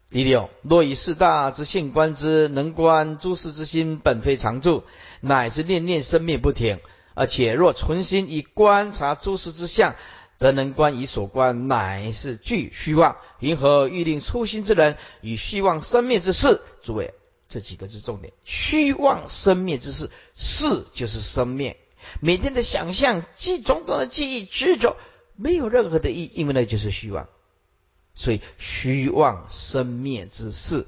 [0.10, 4.84] 第六，若以四大之性观之，能观诸事之心本非常住，
[5.22, 6.80] 乃是念念生灭不停；
[7.14, 9.96] 而且若存心以观察诸事之相。
[10.40, 13.18] 则能观以所观，乃是具虚妄。
[13.40, 16.62] 云何欲令初心之人与虚妄生灭之事？
[16.82, 17.14] 诸位，
[17.50, 18.32] 这几个是重点。
[18.46, 21.78] 虚妄生灭之事，事就是生灭。
[22.22, 24.96] 每天的想象、记种种的记忆、执着，
[25.36, 27.28] 没有任何的意义，因为那就是虚妄。
[28.14, 30.88] 所以虚妄生灭之事，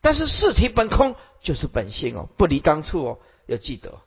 [0.00, 4.00] 但是事体本空，就是本性哦，不离当处哦，要记得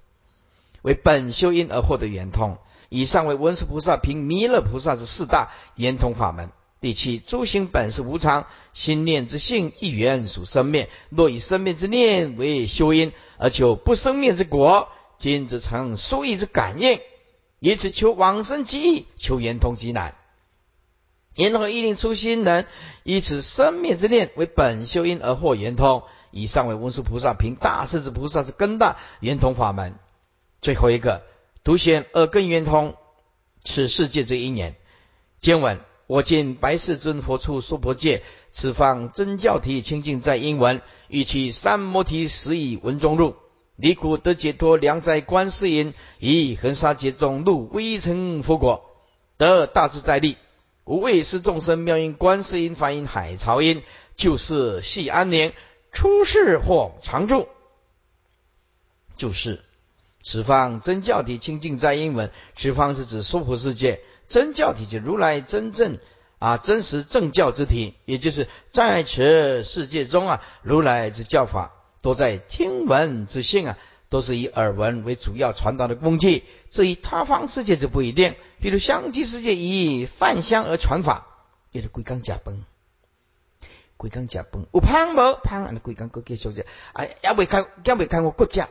[0.82, 2.58] 为本修因而获得圆通。
[2.90, 6.52] 以上为文殊菩萨凭弥勒菩萨之四大圆通法门。
[6.86, 10.88] 第七，诸行本是无常，心念之性一元属生灭。
[11.10, 17.00] 若以生灭之念为修因，而求不生灭之果，今则成殊异之感应，
[17.60, 20.14] 以此求往生极易，求圆通极难。
[21.34, 22.68] 因何一令初心人
[23.02, 26.04] 以此生灭之念为本修因而获圆通？
[26.30, 29.96] 以上为文殊菩萨凭大势至菩萨之根大圆通法门。
[30.62, 31.24] 最后一个。
[31.64, 32.94] 独显二根圆通，
[33.64, 34.76] 此世界之因缘。
[35.40, 43.36] 经文：我见白世尊佛处娑婆界，此方真教体清净在英文，欲取三摩提实以文中入，
[43.76, 48.86] 离苦得解脱，良在观世音，以恒沙劫中入微尘佛果，
[49.38, 50.38] 得大自在力。
[50.84, 53.82] 无畏是众生妙音观世音梵音海潮音，
[54.16, 55.52] 就是系安宁，
[55.92, 57.48] 出世或常住，
[59.18, 59.64] 就是。
[60.22, 66.00] 此方真教体清净在英文，此方是指娑婆世界真教体，就如来真正
[66.40, 71.72] 啊真实正教之体，也就是在此世界中啊，如来之教法
[72.02, 73.78] 都在听闻之性啊，
[74.10, 76.44] 都是以耳闻为主要传达的工具。
[76.70, 81.28] 至于他方世界就不一定，比如香积世界以梵香而传法，
[81.72, 82.64] 也是归刚假崩
[83.98, 88.70] 规工食饭，有胖无胖，安尼规工搁继续食，啊，也未看，也未看我搁食，啊，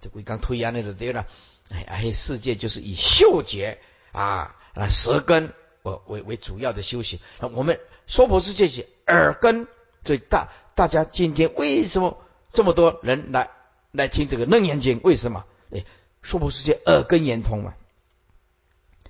[0.00, 1.26] 这规工推安尼就对了。
[1.70, 3.78] 哎，哎，世界就是以嗅觉
[4.18, 5.54] 啊，啊，舌根
[5.84, 7.20] 为为为主要的修行。
[7.38, 9.68] 那我们娑婆世界是耳根
[10.02, 10.48] 最大。
[10.74, 12.18] 大家今天为什么
[12.52, 13.50] 这么多人来
[13.92, 15.00] 来听这个楞严经？
[15.04, 15.44] 为什么？
[15.70, 15.84] 哎，
[16.20, 17.74] 娑婆世界耳根圆通嘛，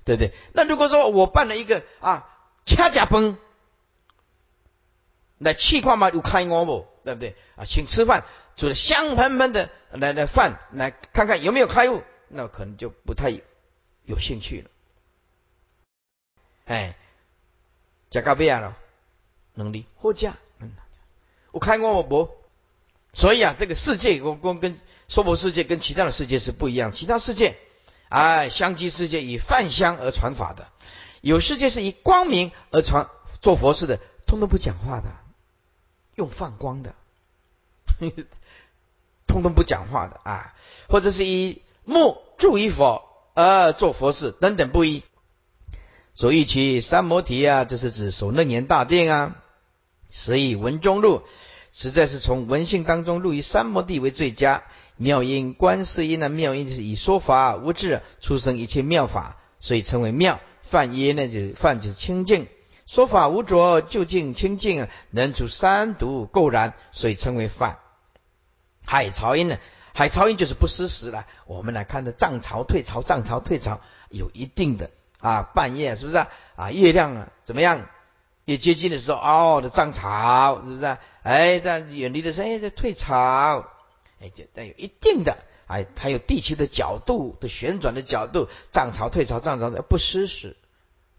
[0.05, 0.31] 对不对？
[0.53, 2.29] 那如果说我办了一个啊，
[2.65, 3.35] 恰恰崩
[5.39, 6.87] 来气化嘛，有开我不？
[7.03, 7.35] 对不对？
[7.55, 12.03] 啊，请吃饭，煮的香喷喷的来来饭，来看看有没有开悟。
[12.27, 13.31] 那可能就不太
[14.03, 14.69] 有兴趣了。
[16.69, 16.95] 哎，
[18.11, 18.77] 加咖啡啊了，
[19.55, 20.71] 能力或加，嗯，
[21.51, 22.29] 我看过我不，
[23.11, 26.91] 所以啊，这个世界我跟跟娑婆世界跟其他的世界是不一样。
[26.93, 27.57] 其他世界，
[28.09, 30.69] 哎，香积世界以泛香而传法的，
[31.21, 33.09] 有世界是以光明而传
[33.41, 35.09] 做佛事的，通通不讲话的，
[36.13, 36.93] 用放光的，
[39.25, 40.53] 通通不讲话的啊，
[40.87, 41.63] 或者是以。
[41.85, 43.03] 目注于佛
[43.33, 45.03] 而做佛事等等不一，
[46.13, 49.35] 所以其三摩提啊，这是指守楞严大殿啊。
[50.09, 51.21] 所以文中录
[51.71, 54.63] 实在是从文性当中入于三摩地为最佳。
[54.97, 60.41] 妙音观世音的妙音就是以说法无智出生一切妙法，所以称为妙。
[60.63, 62.47] 梵音呢就是梵就是清净，
[62.85, 67.79] 说法无着究竟清净，能除三毒垢然，所以称为梵。
[68.83, 69.57] 海潮音呢？
[69.93, 71.25] 海潮音就是不失时了。
[71.45, 73.79] 我们来看的涨潮退潮，涨潮退潮
[74.09, 76.29] 有一定的啊，半夜是不是啊？
[76.55, 77.87] 啊，月亮怎么样？
[78.45, 80.97] 越接近的时候，哦，的涨潮是不是？
[81.21, 83.65] 哎，在远离的时候，哎，在退潮，
[84.19, 90.57] 哎，就带有一定的，哎，还有地球的角度的旋转的角度，涨潮退潮，涨潮的不失时，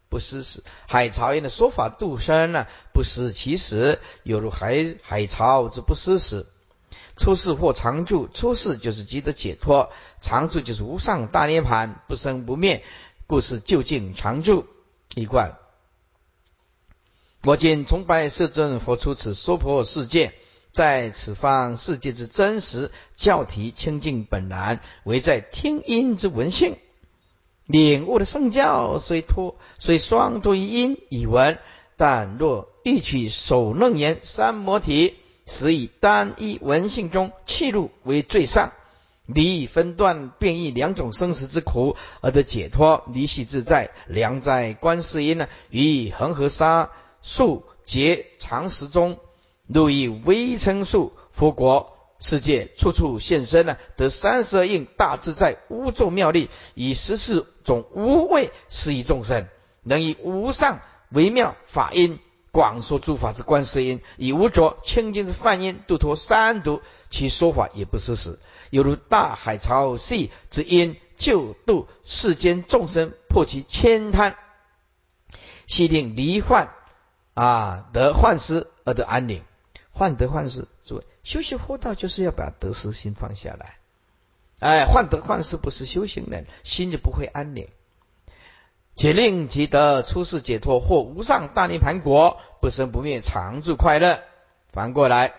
[0.09, 0.65] 不失时。
[0.89, 6.47] 海潮音的说法度深呢，不失其时，犹如海海潮之不失时。
[7.17, 12.83] 出世或常住，出世就是即得解脱，常住就是无上大涅盘，不生不灭，
[13.31, 14.67] 故是究竟常住
[15.15, 15.57] 一贯。
[17.45, 20.35] 我今崇拜世尊佛出此娑婆世界，
[20.73, 26.77] 在此方世界之真实教体清净本然，唯在听音之闻性，
[27.67, 31.61] 领悟的圣教虽托虽双多于音以闻，
[31.97, 35.15] 但若欲取首楞严三摩提。
[35.47, 38.73] 实以单一文性中气入为最上，
[39.35, 45.49] 离分段变异两种生死之苦而得解脱，离系自在，良在观世音呢？
[45.71, 46.91] 于恒河沙
[47.23, 49.19] 数劫常识中，
[49.67, 59.47] 入以微尘数佛国世界，处处现身呢，得三十二应大自在无咒妙力，以十四种无畏施以众生，
[59.83, 62.19] 能以无上微妙法音。
[62.53, 68.39] 广说诸法之观世音，以无着清净之梵音度脱三毒，其说法也不失实，
[68.71, 74.37] 犹如大海潮汐之音，救度世间众生，破其千滩，
[75.67, 76.71] 悉令离患
[77.35, 79.45] 啊，得患失而得安宁。
[79.93, 83.77] 患得患失，诸位修习佛道就是要把得失心放下来。
[84.59, 87.69] 哎，患得患失不是修行人，心就不会安宁。
[89.01, 94.21] 且令其得出世解脱，或无上大涅盘国，不生不灭，常住快乐。
[94.75, 95.33] 反过来，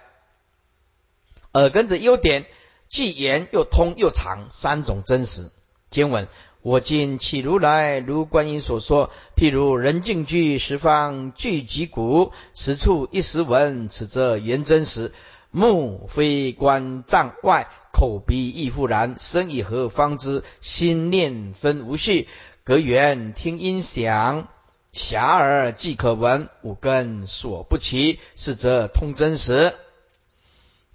[1.53, 2.47] 耳根的优点，
[2.87, 5.51] 既圆又通又长，三种真实。
[5.91, 6.27] 经文：
[6.63, 15.13] 我今起如来，如观音所说，譬如人静居，十方聚集鼓，十处一时闻，此则圆真实。
[15.53, 20.43] 目非观障外，口鼻亦复然，身以何方知？
[20.61, 22.27] 心念分无序。
[22.63, 24.47] 隔远听音响，
[24.93, 26.49] 遐而即可闻。
[26.61, 29.73] 五根所不齐，是则通真实。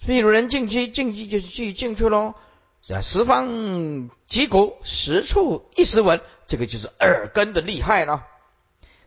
[0.00, 2.34] 譬如人进去，进去就是去静处喽。
[3.02, 8.24] 十方击鼓，十处一时闻，这个就是耳根的厉害了。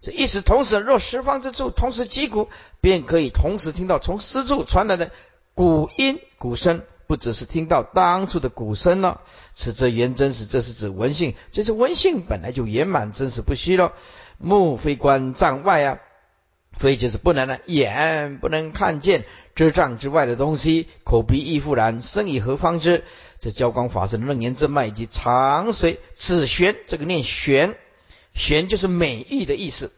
[0.01, 2.49] 这一时同时，若十方之处同时击鼓，
[2.82, 5.12] 便可以同时听到从十处传来的
[5.53, 6.82] 鼓音、鼓声。
[7.10, 9.22] 不只是听到当初的鼓声了，
[9.55, 13.93] 此则原真实，这是指文性，这是文性本来就圆满真实不虚了。
[14.38, 15.99] 目非观障外啊，
[16.78, 23.03] 非就是不能了，眼不能看见遮障之外的东西，口鼻亦复然，身以何方知？
[23.39, 27.76] 这教光法师楞严正脉以及长随此玄，这个念玄，
[28.36, 29.91] 玄就是美玉的意思，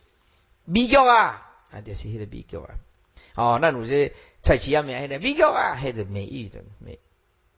[0.63, 1.41] 美叫啊，
[1.71, 2.69] 啊就是那个美叫啊，
[3.35, 4.13] 哦，那有些。
[4.43, 6.97] 蔡奇亚美的美玉啊，还是美玉的美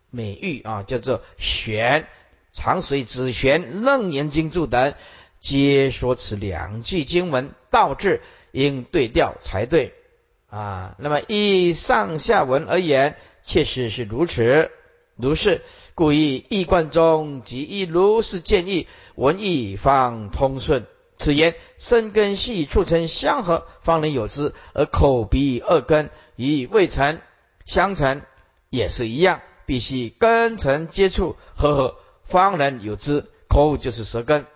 [0.10, 2.10] 美玉啊，叫做玄
[2.52, 4.94] 长水紫玄楞严经注等，
[5.40, 8.22] 皆说此两句经文道志
[8.52, 9.94] 应对调才对
[10.50, 10.98] 啊。
[11.00, 14.70] 那么以上下文而言，确实是如此，
[15.16, 15.62] 如是。
[15.96, 20.86] 故以义贯中即以如是建议，文义方通顺。
[21.20, 27.20] 此言生根系促成相合，方能有之；而口鼻二根与未成
[27.66, 28.22] 相成，
[28.70, 33.26] 也是一样，必须根尘接触合合，方能有之。
[33.48, 34.48] 口就是舌根，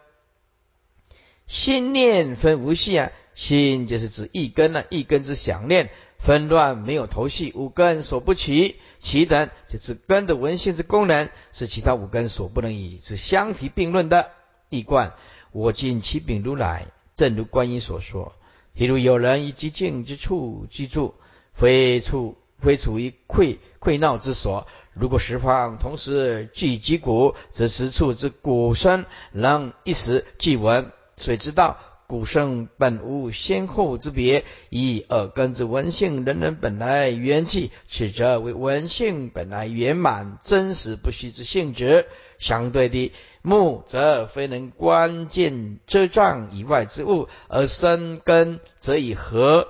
[1.45, 5.91] 心念分无系啊，心就是指一根呢，一根之想念。
[6.17, 14.31] 纷乱没有头绪，五根所不齐，其等就是根的文性之功能，是其他五根所不能与之相提并论的。
[14.69, 15.13] 一贯
[15.51, 18.33] 我今其禀如来，正如观音所说。
[18.75, 21.15] 譬如有人以极静之处居住，
[21.53, 24.67] 非处非处于溃溃闹之所。
[24.93, 31.77] 如果十方同时聚集鼓，则十处之鼓声能一时即闻，谁知道？
[32.07, 42.05] 古声本无先后之别，以耳根之文性，人人本来元气，此则为文性本来圆满真实不虚之性质。
[42.39, 49.69] 相对的，目则非能观见遮障以外之物，而生根则以合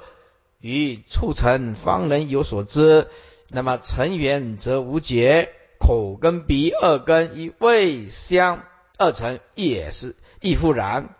[0.59, 3.07] 与促成，方能有所知。
[3.49, 5.49] 那么成缘则无解，
[5.79, 8.63] 口跟鼻二根与味香
[8.97, 11.15] 二成也是亦复然。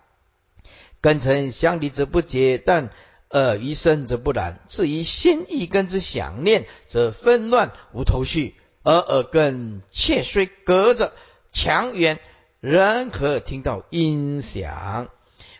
[1.00, 2.90] 根尘相离则不解，但
[3.30, 4.60] 耳于身则不然。
[4.68, 11.14] 至于心一根之想念，则纷乱无头绪；而耳根切虽隔着
[11.52, 12.20] 强远，
[12.68, 15.08] 仍可听到音响，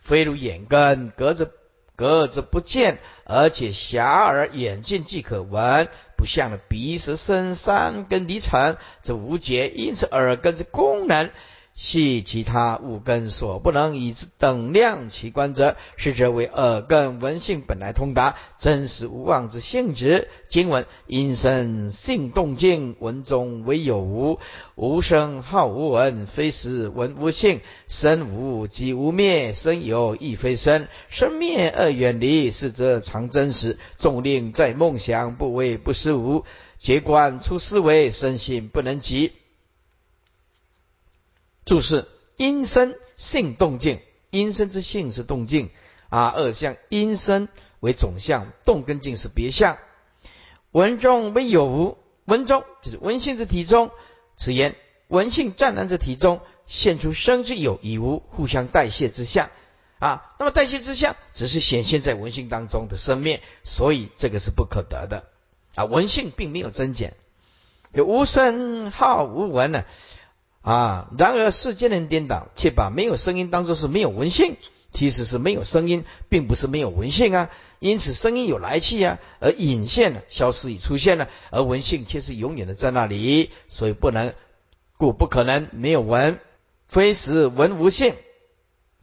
[0.02, 1.52] 非如眼根隔着
[1.96, 5.88] 隔着不见，而且狭而眼近即可闻，
[6.18, 9.70] 不像鼻舌身三根离尘，则无解。
[9.70, 11.30] 因此耳根之功能。
[11.78, 20.28] 系其他五根所不能以之等量其观者，是则为耳根闻性本来通达，真实无妄之性质。
[20.48, 24.40] 经文因声性动静，闻中唯有无，
[24.74, 33.78] 无声好无闻，非实闻无性，生无即无灭，生有亦非生，生灭二远离，是则常真实。
[34.00, 36.44] 众令在梦想，不为不思无，
[36.80, 39.34] 结观出思维，身心不能及。
[41.68, 42.08] 注释：
[42.38, 44.00] 阴身性动静，
[44.32, 45.70] 阴身之性是动静
[46.08, 46.30] 啊。
[46.30, 47.50] 二相阴身
[47.82, 49.78] 为总相，动跟静是别相。
[50.72, 53.92] 文中未有无，文中就是文性之体中。
[54.38, 54.76] 此言
[55.10, 59.50] 文性湛然之体中现出生之有与无互相代谢之相
[60.00, 60.36] 啊。
[60.40, 65.26] 那么代谢之相只是显现在文性当中的生灭，所以这个是不可得的
[65.76, 65.84] 啊。
[65.84, 67.14] 文性并没有增减，
[67.92, 69.84] 有无声好无闻呢。
[70.68, 74.58] 啊然而世间人颠倒，却把没有声音当作是没有文性，
[74.92, 77.50] 其实是没有声音，并不是没有文性啊。
[77.80, 84.34] 因此声音有来气啊，而隐现了、消失已出现了，而文性却是永远的在那里，所以不能，
[84.98, 86.38] 故不可能没有文，
[86.90, 88.16] 非实文无性，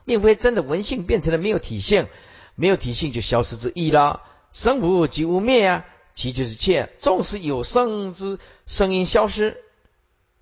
[0.05, 2.09] 并非真的文性变成了没有体性，
[2.57, 4.21] 没有体性就消失之意了。
[4.53, 9.57] 生无即无灭啊，其就是切，纵使有声之声音消失。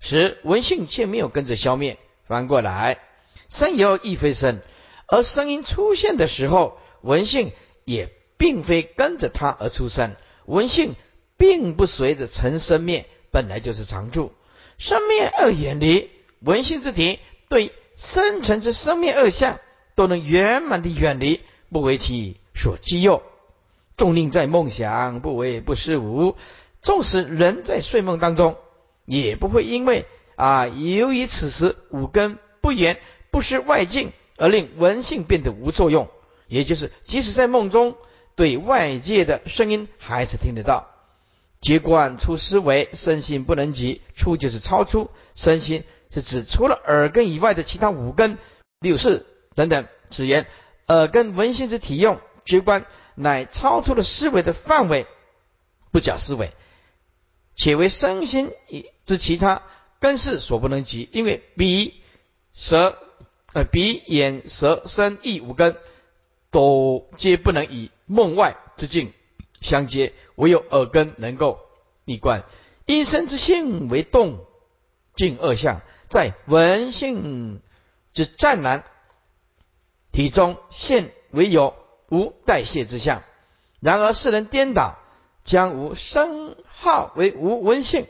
[0.03, 1.97] 时文性却没有跟着消灭，
[2.27, 2.99] 翻过来，
[3.47, 4.59] 声有亦非声，
[5.07, 7.53] 而声音出现的时候，文性
[7.85, 10.95] 也并非跟着它而出生，文性
[11.37, 14.33] 并不随着成生灭，本来就是常住，
[14.77, 16.09] 生灭二远离，
[16.41, 19.61] 文性之体对生成之生灭二相
[19.95, 21.39] 都能圆满的远离，
[21.71, 23.23] 不为其所激诱。
[23.95, 26.35] 众令在梦想，不为不是无，
[26.81, 28.57] 纵使人在睡梦当中。
[29.05, 32.99] 也不会因为啊，由于此时五根不圆，
[33.31, 36.09] 不失外境，而令闻性变得无作用。
[36.47, 37.95] 也就是，即使在梦中，
[38.35, 40.89] 对外界的声音还是听得到。
[41.61, 44.01] 结观出思维，身心不能及。
[44.15, 48.37] 出就是超出，身心是指除了耳根以外的其他五根、
[48.79, 49.25] 六识
[49.55, 49.87] 等等。
[50.09, 50.45] 此言
[50.87, 52.85] 耳根闻性之体用，觉观
[53.15, 55.07] 乃超出了思维的范围，
[55.91, 56.51] 不假思维。
[57.55, 58.51] 且为身心
[59.05, 59.61] 之其他
[59.99, 62.01] 根是所不能及，因为鼻、
[62.53, 62.97] 舌、
[63.53, 65.77] 呃鼻、眼、舌、身、意五根
[66.51, 69.13] 都皆不能以梦外之境
[69.61, 71.59] 相接，唯有耳根能够
[72.05, 72.43] 逆观。
[72.85, 74.45] 因身之性为动
[75.15, 77.61] 静二相，在闻性
[78.13, 78.83] 之湛然
[80.11, 81.75] 体中现为有
[82.09, 83.23] 无代谢之相。
[83.79, 84.99] 然而世人颠倒。
[85.45, 88.07] 将无生号为无文性，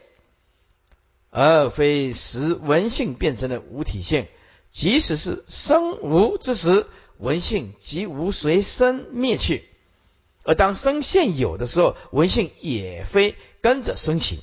[1.36, 4.28] 而非实文性变成了无体性。
[4.72, 6.86] 即使是生无之时，
[7.18, 9.68] 文性即无随生灭去。
[10.44, 14.42] 而当生现有的时候，文性也非跟着升起。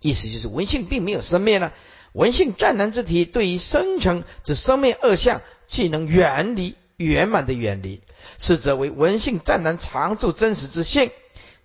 [0.00, 1.72] 意思就是文性并没有生灭呢。
[2.12, 8.02] 文性湛然之体，对于生成之生灭二相，既能远离圆满的远离，
[8.38, 11.10] 是则为文性湛然常住真实之性。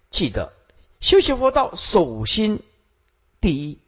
[0.10, 0.54] 记得
[1.02, 2.62] 修习佛道，守心
[3.42, 3.80] 第一，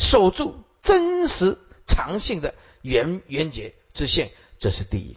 [0.00, 5.16] 守住真实常性的圆圆觉之性，这是第一，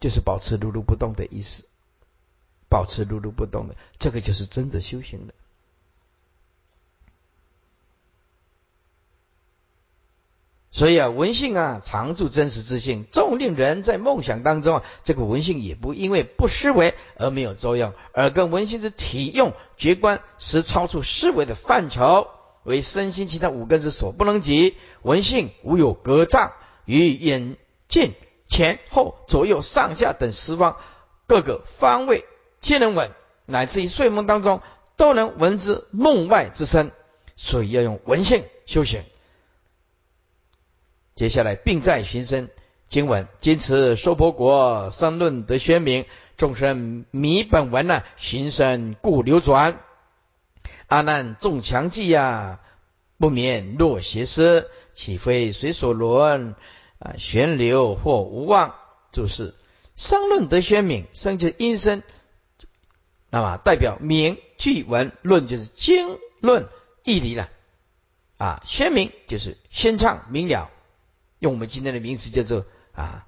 [0.00, 1.62] 就是保持如如不动的意思。
[2.68, 5.34] 保持如如不动的，这个就是真的修行了。
[10.72, 22.28] 所以啊，文性啊，常住真实之性，纵令人在梦想当中啊，这个文性也不因为不思维而没有作用，而跟文性之体用觉观实超出思维的范畴，
[22.66, 24.76] 为身心其他五根之所不能及。
[25.00, 26.52] 文性无有隔障，
[26.84, 27.56] 与眼
[27.88, 28.12] 见
[28.48, 30.76] 前后左右上下等十方
[31.26, 32.26] 各个方位
[32.60, 33.12] 皆能闻，
[33.46, 34.60] 乃至于睡梦当中
[34.96, 36.90] 都能闻之梦外之声。
[37.38, 39.04] 所以要用文性修行。
[41.14, 42.48] 接下来，病在寻声
[42.88, 46.06] 经文，今此娑婆国三论得宣明，
[46.38, 49.80] 众生迷本文呢，寻声故流转。
[50.86, 52.60] 阿难众强记呀，
[53.18, 56.54] 不免落邪思，岂非随所轮
[56.98, 57.14] 啊？
[57.18, 58.74] 旋流或无望，
[59.10, 59.54] 就是
[59.96, 62.02] 生论得宣明，生就音声，
[63.30, 66.68] 那么代表明句文论就是经论
[67.02, 67.48] 义理了
[68.38, 70.70] 啊，宣明就是宣畅明了。
[71.38, 72.64] 用我们今天的名词叫做
[72.94, 73.26] 啊，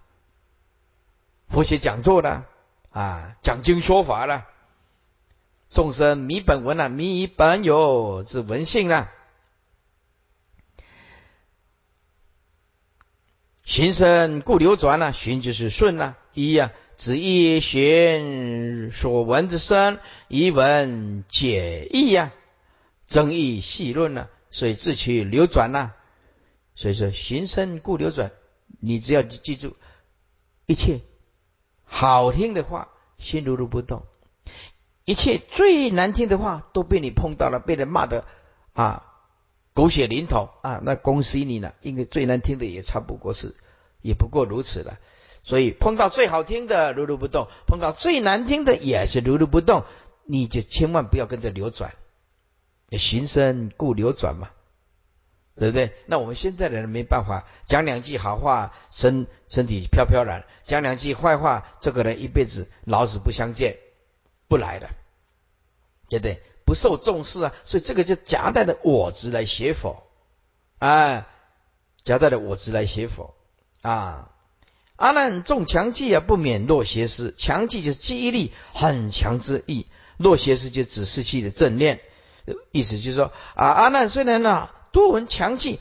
[1.48, 2.44] 佛学讲座的
[2.90, 4.46] 啊，讲经说法了。
[5.70, 9.12] 众生迷本文啊，迷本有之文性啊。
[13.64, 16.16] 行生故流转啊，循就是顺啊。
[16.32, 19.98] 一啊，子一循所闻之声，
[20.28, 22.32] 一闻解义呀，
[23.06, 25.92] 争议细论呢，所以自取流转呐。
[26.74, 28.30] 所以说，行深故流转。
[28.80, 29.76] 你只要记住，
[30.66, 31.00] 一切
[31.84, 32.88] 好听的话，
[33.18, 34.02] 心如如不动；
[35.08, 38.26] 一切最难听的话，都被你碰到了，被人骂的
[38.74, 39.06] 啊，
[39.72, 40.82] 狗血淋头啊！
[40.84, 43.56] 那恭喜你了，因为最难听的也差不过是，
[44.02, 44.98] 也不过如此了。
[45.42, 49.84] 所以碰到最好听的如如不动，碰到最难听的也是如如不动，
[50.26, 51.94] 你就千万不要跟着流转。
[52.90, 54.50] 行深故流转嘛。
[55.56, 55.94] 对不对？
[56.04, 63.78] 那我们现在的人没办法讲两句好话，身身体飘飘然；讲两句坏话，这个人一辈子老死不相见，
[64.48, 64.90] 不来了，
[66.08, 66.42] 对不对？
[66.64, 67.54] 不受重视啊！
[67.64, 70.02] 所以这个就夹带的我执来写佛，
[70.78, 71.26] 啊，
[72.04, 73.34] 夹带的我执来写佛
[73.82, 74.30] 啊！
[74.96, 77.34] 阿难重强记啊，不免落邪思。
[77.38, 79.86] 强记就是记忆力很强之意，
[80.16, 82.00] 落邪思就指示器的正念，
[82.72, 84.70] 意思就是说啊，阿难虽然呢。
[84.90, 85.80] 多闻强记，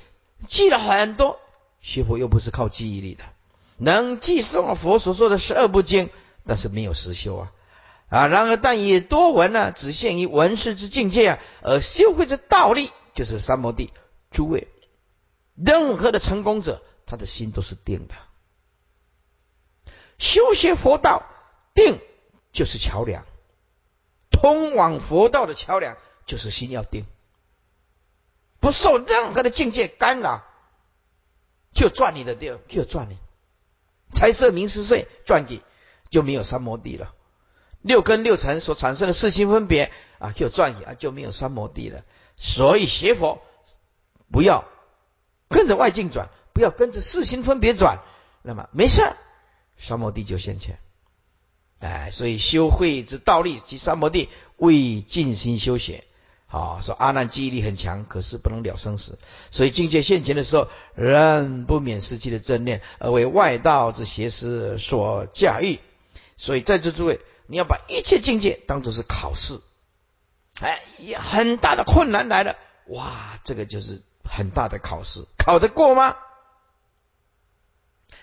[0.49, 1.39] 记了很多。
[1.80, 3.24] 学佛又不是靠记忆力的，
[3.78, 6.09] 能记诵佛所说的十二部经，
[6.45, 7.53] 但是没有实修啊
[8.10, 8.28] 啊！
[8.28, 13.91] 然而，但以多闻呢，只限于闻识之境界啊，而修会之道力，就是三摩地。
[14.32, 14.68] 诸位，
[15.55, 18.16] 任何的成功者，他的心都是定的。
[20.18, 21.24] 修学佛道，
[21.74, 21.99] 定
[22.51, 23.26] 就是桥梁，
[24.32, 27.05] 通往佛道的桥梁就是心要定。
[28.60, 30.43] 不受任何的境界干扰，
[31.74, 33.18] 就赚你的地，就赚你
[34.12, 35.62] 财色名食睡赚你，
[36.10, 37.14] 就没有三摩地了。
[37.82, 42.04] 六根六尘所产生的四心分别啊，就赚你啊，就没有三摩地了。
[42.36, 43.42] 所以学佛
[44.32, 44.66] 不要
[45.48, 48.00] 跟着外境转，不要跟着四心分别转，
[48.42, 49.02] 那么没事，
[49.78, 50.80] 三摩地就现前。
[51.80, 56.04] 哎，所以修慧之道力及三摩地为静心修学。
[56.50, 59.20] 好说阿难记忆力很强，可是不能了生死，
[59.52, 65.80] 所以境界现前的时候，仍不免失去的正念，而为外道之邪思所驾驭。
[66.38, 69.60] 所以在座诸位，你要把一切境界当做是考试，
[70.60, 70.82] 哎，
[71.18, 72.56] 很大的困难来了，
[72.88, 76.16] 哇，这个就是很大的考试，考得过吗？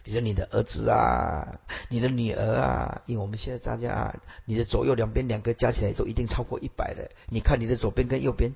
[0.03, 1.59] 比如你的儿子啊，
[1.89, 4.14] 你的女儿啊，因为我们现在大家，
[4.45, 7.11] 你的左右两边两个加起来都一定超过一百的。
[7.31, 8.55] 你看你的左边跟右边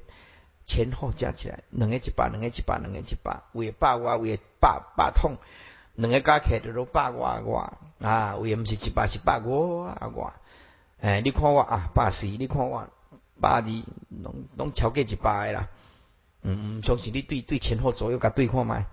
[0.67, 5.39] 前后加起来，两个一百，两个一百，两个一百，为百外为百百痛，
[5.95, 10.35] 两个加起来都百外外啊，为唔是一百是百外外。
[11.01, 12.89] 哎，你看我啊，八十，你看我
[13.41, 13.85] 八二，
[14.23, 15.69] 拢拢超过一百啦。
[16.43, 18.87] 嗯，相信你对对前后左右甲对看卖，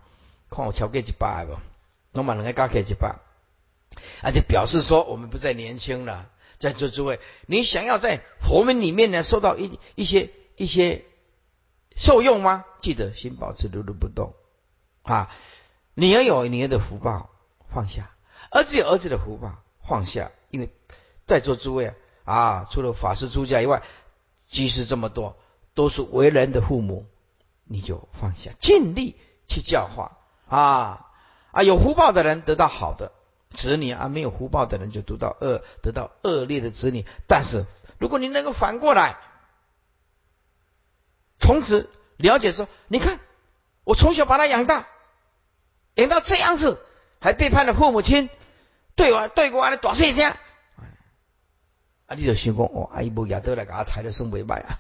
[0.50, 1.58] 看我超过一百无？
[2.14, 3.16] 我嘛两个加起来一百，
[4.24, 6.30] 而且表示说我们不再年轻了。
[6.58, 11.04] 在座诸位，你想要在佛门里面呢受到一一些一些
[11.98, 12.64] 受用吗？
[12.80, 14.34] 记得心保持如如不动
[15.04, 15.30] 啊！
[15.94, 17.30] 你要有你的福报
[17.70, 18.16] 放下，
[18.52, 20.70] 儿子有儿子的福报放下，因为
[21.26, 23.84] 在座诸位啊啊，除了法师出家以外，
[24.48, 25.38] 即使这么多
[25.74, 27.06] 都是为人的父母，
[27.64, 29.16] 你就放下，尽力
[29.48, 30.18] 去教化
[30.48, 31.08] 啊
[31.52, 31.64] 啊！
[31.64, 33.12] 有福报的人得到好的。
[33.52, 37.06] 子女啊，没有福报的人就得到恶，得到恶劣的子女。
[37.26, 37.66] 但是，
[37.98, 39.18] 如果你能够反过来，
[41.40, 43.20] 从此了解说，你看
[43.86, 44.88] 我从小把他养大，
[45.94, 46.86] 养到这样子，
[47.22, 48.30] 还背叛了父母亲，
[48.96, 50.34] 对我对我的大事情，
[52.08, 54.80] 啊，你就想讲哦，阿姨不也都来给他抬了送尾拜啊？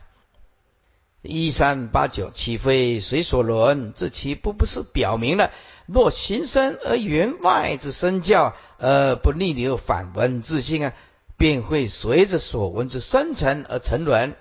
[1.24, 3.94] 一三八九，岂非随所轮？
[3.96, 5.50] 这岂不不是表明了？
[5.88, 10.94] 若行身而员外之身教，而不逆流反闻自性啊，
[11.36, 14.36] 便会随着所闻之生成而沉沦，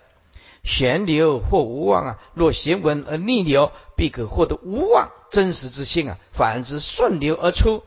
[0.62, 2.18] 玄流或无望啊。
[2.34, 6.18] 若行闻而逆流，必可获得无望真实之性啊。
[6.32, 7.82] 反之顺流而出，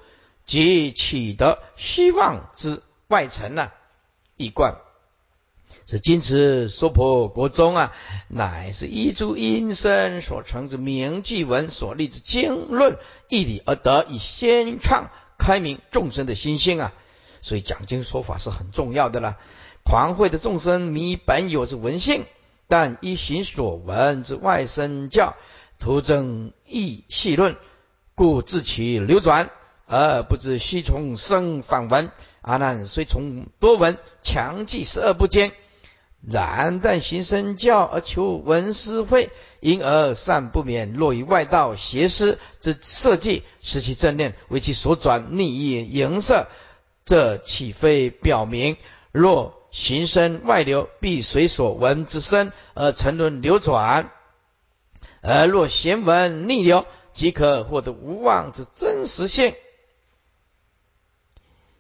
[0.48, 3.76] 即取得希望之外层啊，
[4.38, 4.78] 一贯。
[5.90, 7.94] 是今此娑婆国中啊，
[8.28, 12.98] 乃是依诸因身所成之名句文所立之经论
[13.30, 16.94] 义理而得以先畅开明众生的心性啊，
[17.42, 19.38] 所以讲经说法是很重要的啦。
[19.86, 22.26] 狂慧的众生迷本有之文性，
[22.68, 25.38] 但依行所闻之外身教，
[25.80, 27.56] 徒增义细论，
[28.14, 29.52] 故自其流转
[29.86, 32.12] 而不知须从生反闻。
[32.42, 35.54] 阿难虽从多闻强记十二不坚。
[36.22, 46.48] 然但行身教而求闻思会，因而善不免落于外道邪师之设计，使其正念为其所转逆意营色，
[47.06, 48.78] 这岂非表明
[49.12, 54.10] 若行身外流，必随所闻之身而沉沦流转；
[55.22, 59.54] 而若贤闻逆流，即可获得无妄之真实性。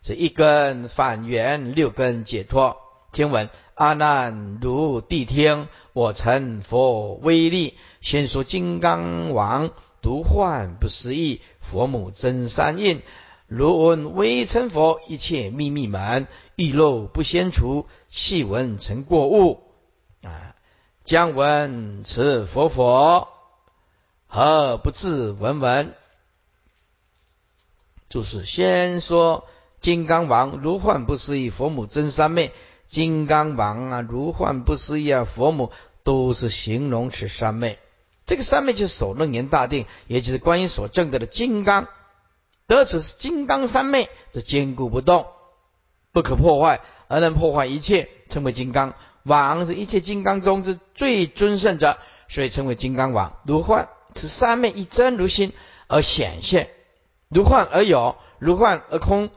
[0.01, 2.77] 这一根反缘，六根解脱。
[3.11, 13.01] 听闻阿难如谛听，我成佛威力，先说金刚王独幻不思议，佛母真三印。
[13.47, 16.27] 如闻微成佛一切秘密门，
[16.57, 19.63] 欲漏不先除，细闻成过物。
[20.21, 20.55] 啊，
[21.03, 23.29] 将闻此佛佛，
[24.27, 25.93] 何不自闻闻？
[28.09, 29.45] 就是先说
[29.79, 32.51] 金刚王如幻不思议，佛母真三昧。
[32.87, 35.71] 金刚王啊，如幻不思议啊，佛母
[36.03, 37.79] 都是形容此三昧。
[38.25, 41.87] 这个三昧就是首楞严大定，也就是观音所证得的金刚。
[42.65, 45.27] 得此是金刚三昧，这坚固不动，
[46.11, 49.65] 不可破坏，而能破坏一切，称为金刚王。
[49.65, 53.37] 是一切金刚中之最尊胜者，所以称为金刚王。
[53.45, 55.53] 如幻，此三昧一真如心
[55.87, 56.69] 而显现，
[57.29, 59.29] 如幻而有，如幻而空。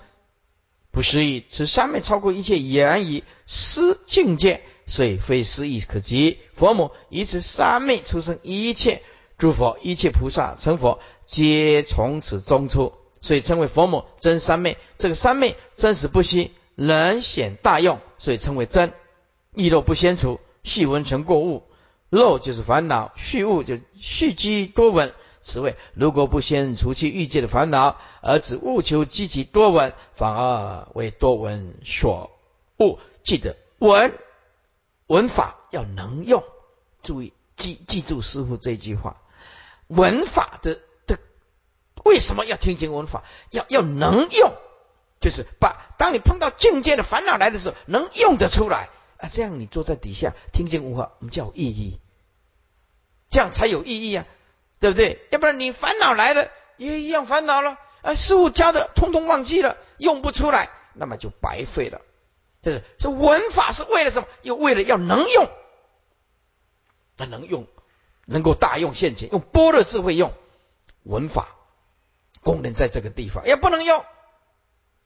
[0.92, 6.38] 不思议，此三昧超过一切言语思境界，所以非思议可及。
[6.54, 9.02] 佛母以此三昧出生一切
[9.38, 14.78] 诸佛，一切菩萨成佛，皆从此中出，所以称为佛母真三昧。
[14.98, 18.92] 这个三昧真实不虚，能显大用，所以称为真。
[19.54, 21.62] 意若不先除，细闻成过物。
[22.10, 25.14] 漏就是烦恼，续物就续积多闻。
[25.42, 32.30] 此谓如果不先除去欲界的烦恼，而只务求积极多闻，反而为多闻所
[32.78, 32.98] 误。
[33.22, 34.18] 记得闻
[35.06, 36.44] 闻法要能用，
[37.02, 39.16] 注意记记住师傅这句话。
[39.86, 41.18] 闻法的的
[42.04, 43.24] 为什么要听经闻法？
[43.50, 44.52] 要要能用，
[45.20, 49.28] 就是把当你碰到境界的烦恼来的时候，能用得出来啊。
[49.28, 51.98] 这样你坐在底下听经闻法，我们叫有意义，
[53.28, 54.26] 这样才有意义啊。
[54.80, 55.24] 对不对？
[55.30, 57.78] 要不然你烦恼来了也一样烦恼了。
[58.02, 62.00] 啊，师傅教的通通忘记了，用不出来，那么就白费了。
[62.62, 64.26] 就是这文法是为了什么？
[64.42, 65.48] 又为了要能用，
[67.18, 67.66] 它能用，
[68.24, 70.32] 能够大用现前，用般若智慧用
[71.02, 71.48] 文法
[72.42, 74.02] 功能在这个地方，也不能用，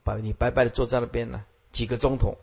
[0.04, 2.38] 把你白白的坐在那边呢，几个钟头。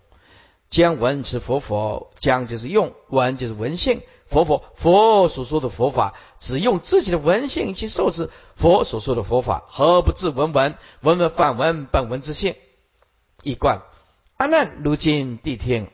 [0.70, 4.02] 将文持佛佛，将就是用文就是文性。
[4.32, 12.56] 佛佛佛所说的佛法，只用自己的文性去受持佛所说的佛法，何不自闻闻闻闻反闻本文之性？
[13.44, 13.82] 一贯
[14.38, 15.90] 阿难，如今谛听，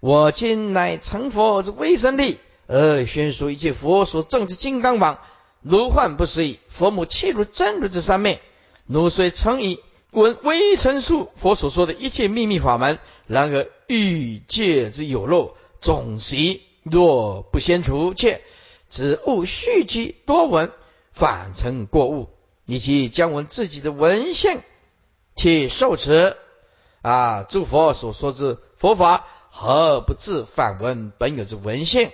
[0.00, 5.20] 我今乃成佛之威神力，而宣说一切佛所证之金刚王，
[5.60, 6.58] 如幻不思议。
[6.68, 8.40] 佛母契入真如之三昧，
[8.86, 9.78] 奴虽成矣，
[10.10, 12.98] 闻微尘数佛所说的一切秘密法门，
[13.28, 18.42] 然而欲界之有漏总习，若不先除，却
[18.88, 20.70] 只勿蓄积多闻，
[21.12, 22.28] 反成过误，
[22.66, 24.64] 以及将闻自己的文献，
[25.34, 26.36] 且受持
[27.00, 32.12] 啊，诸佛所说之佛法，何不自反闻本有之文献？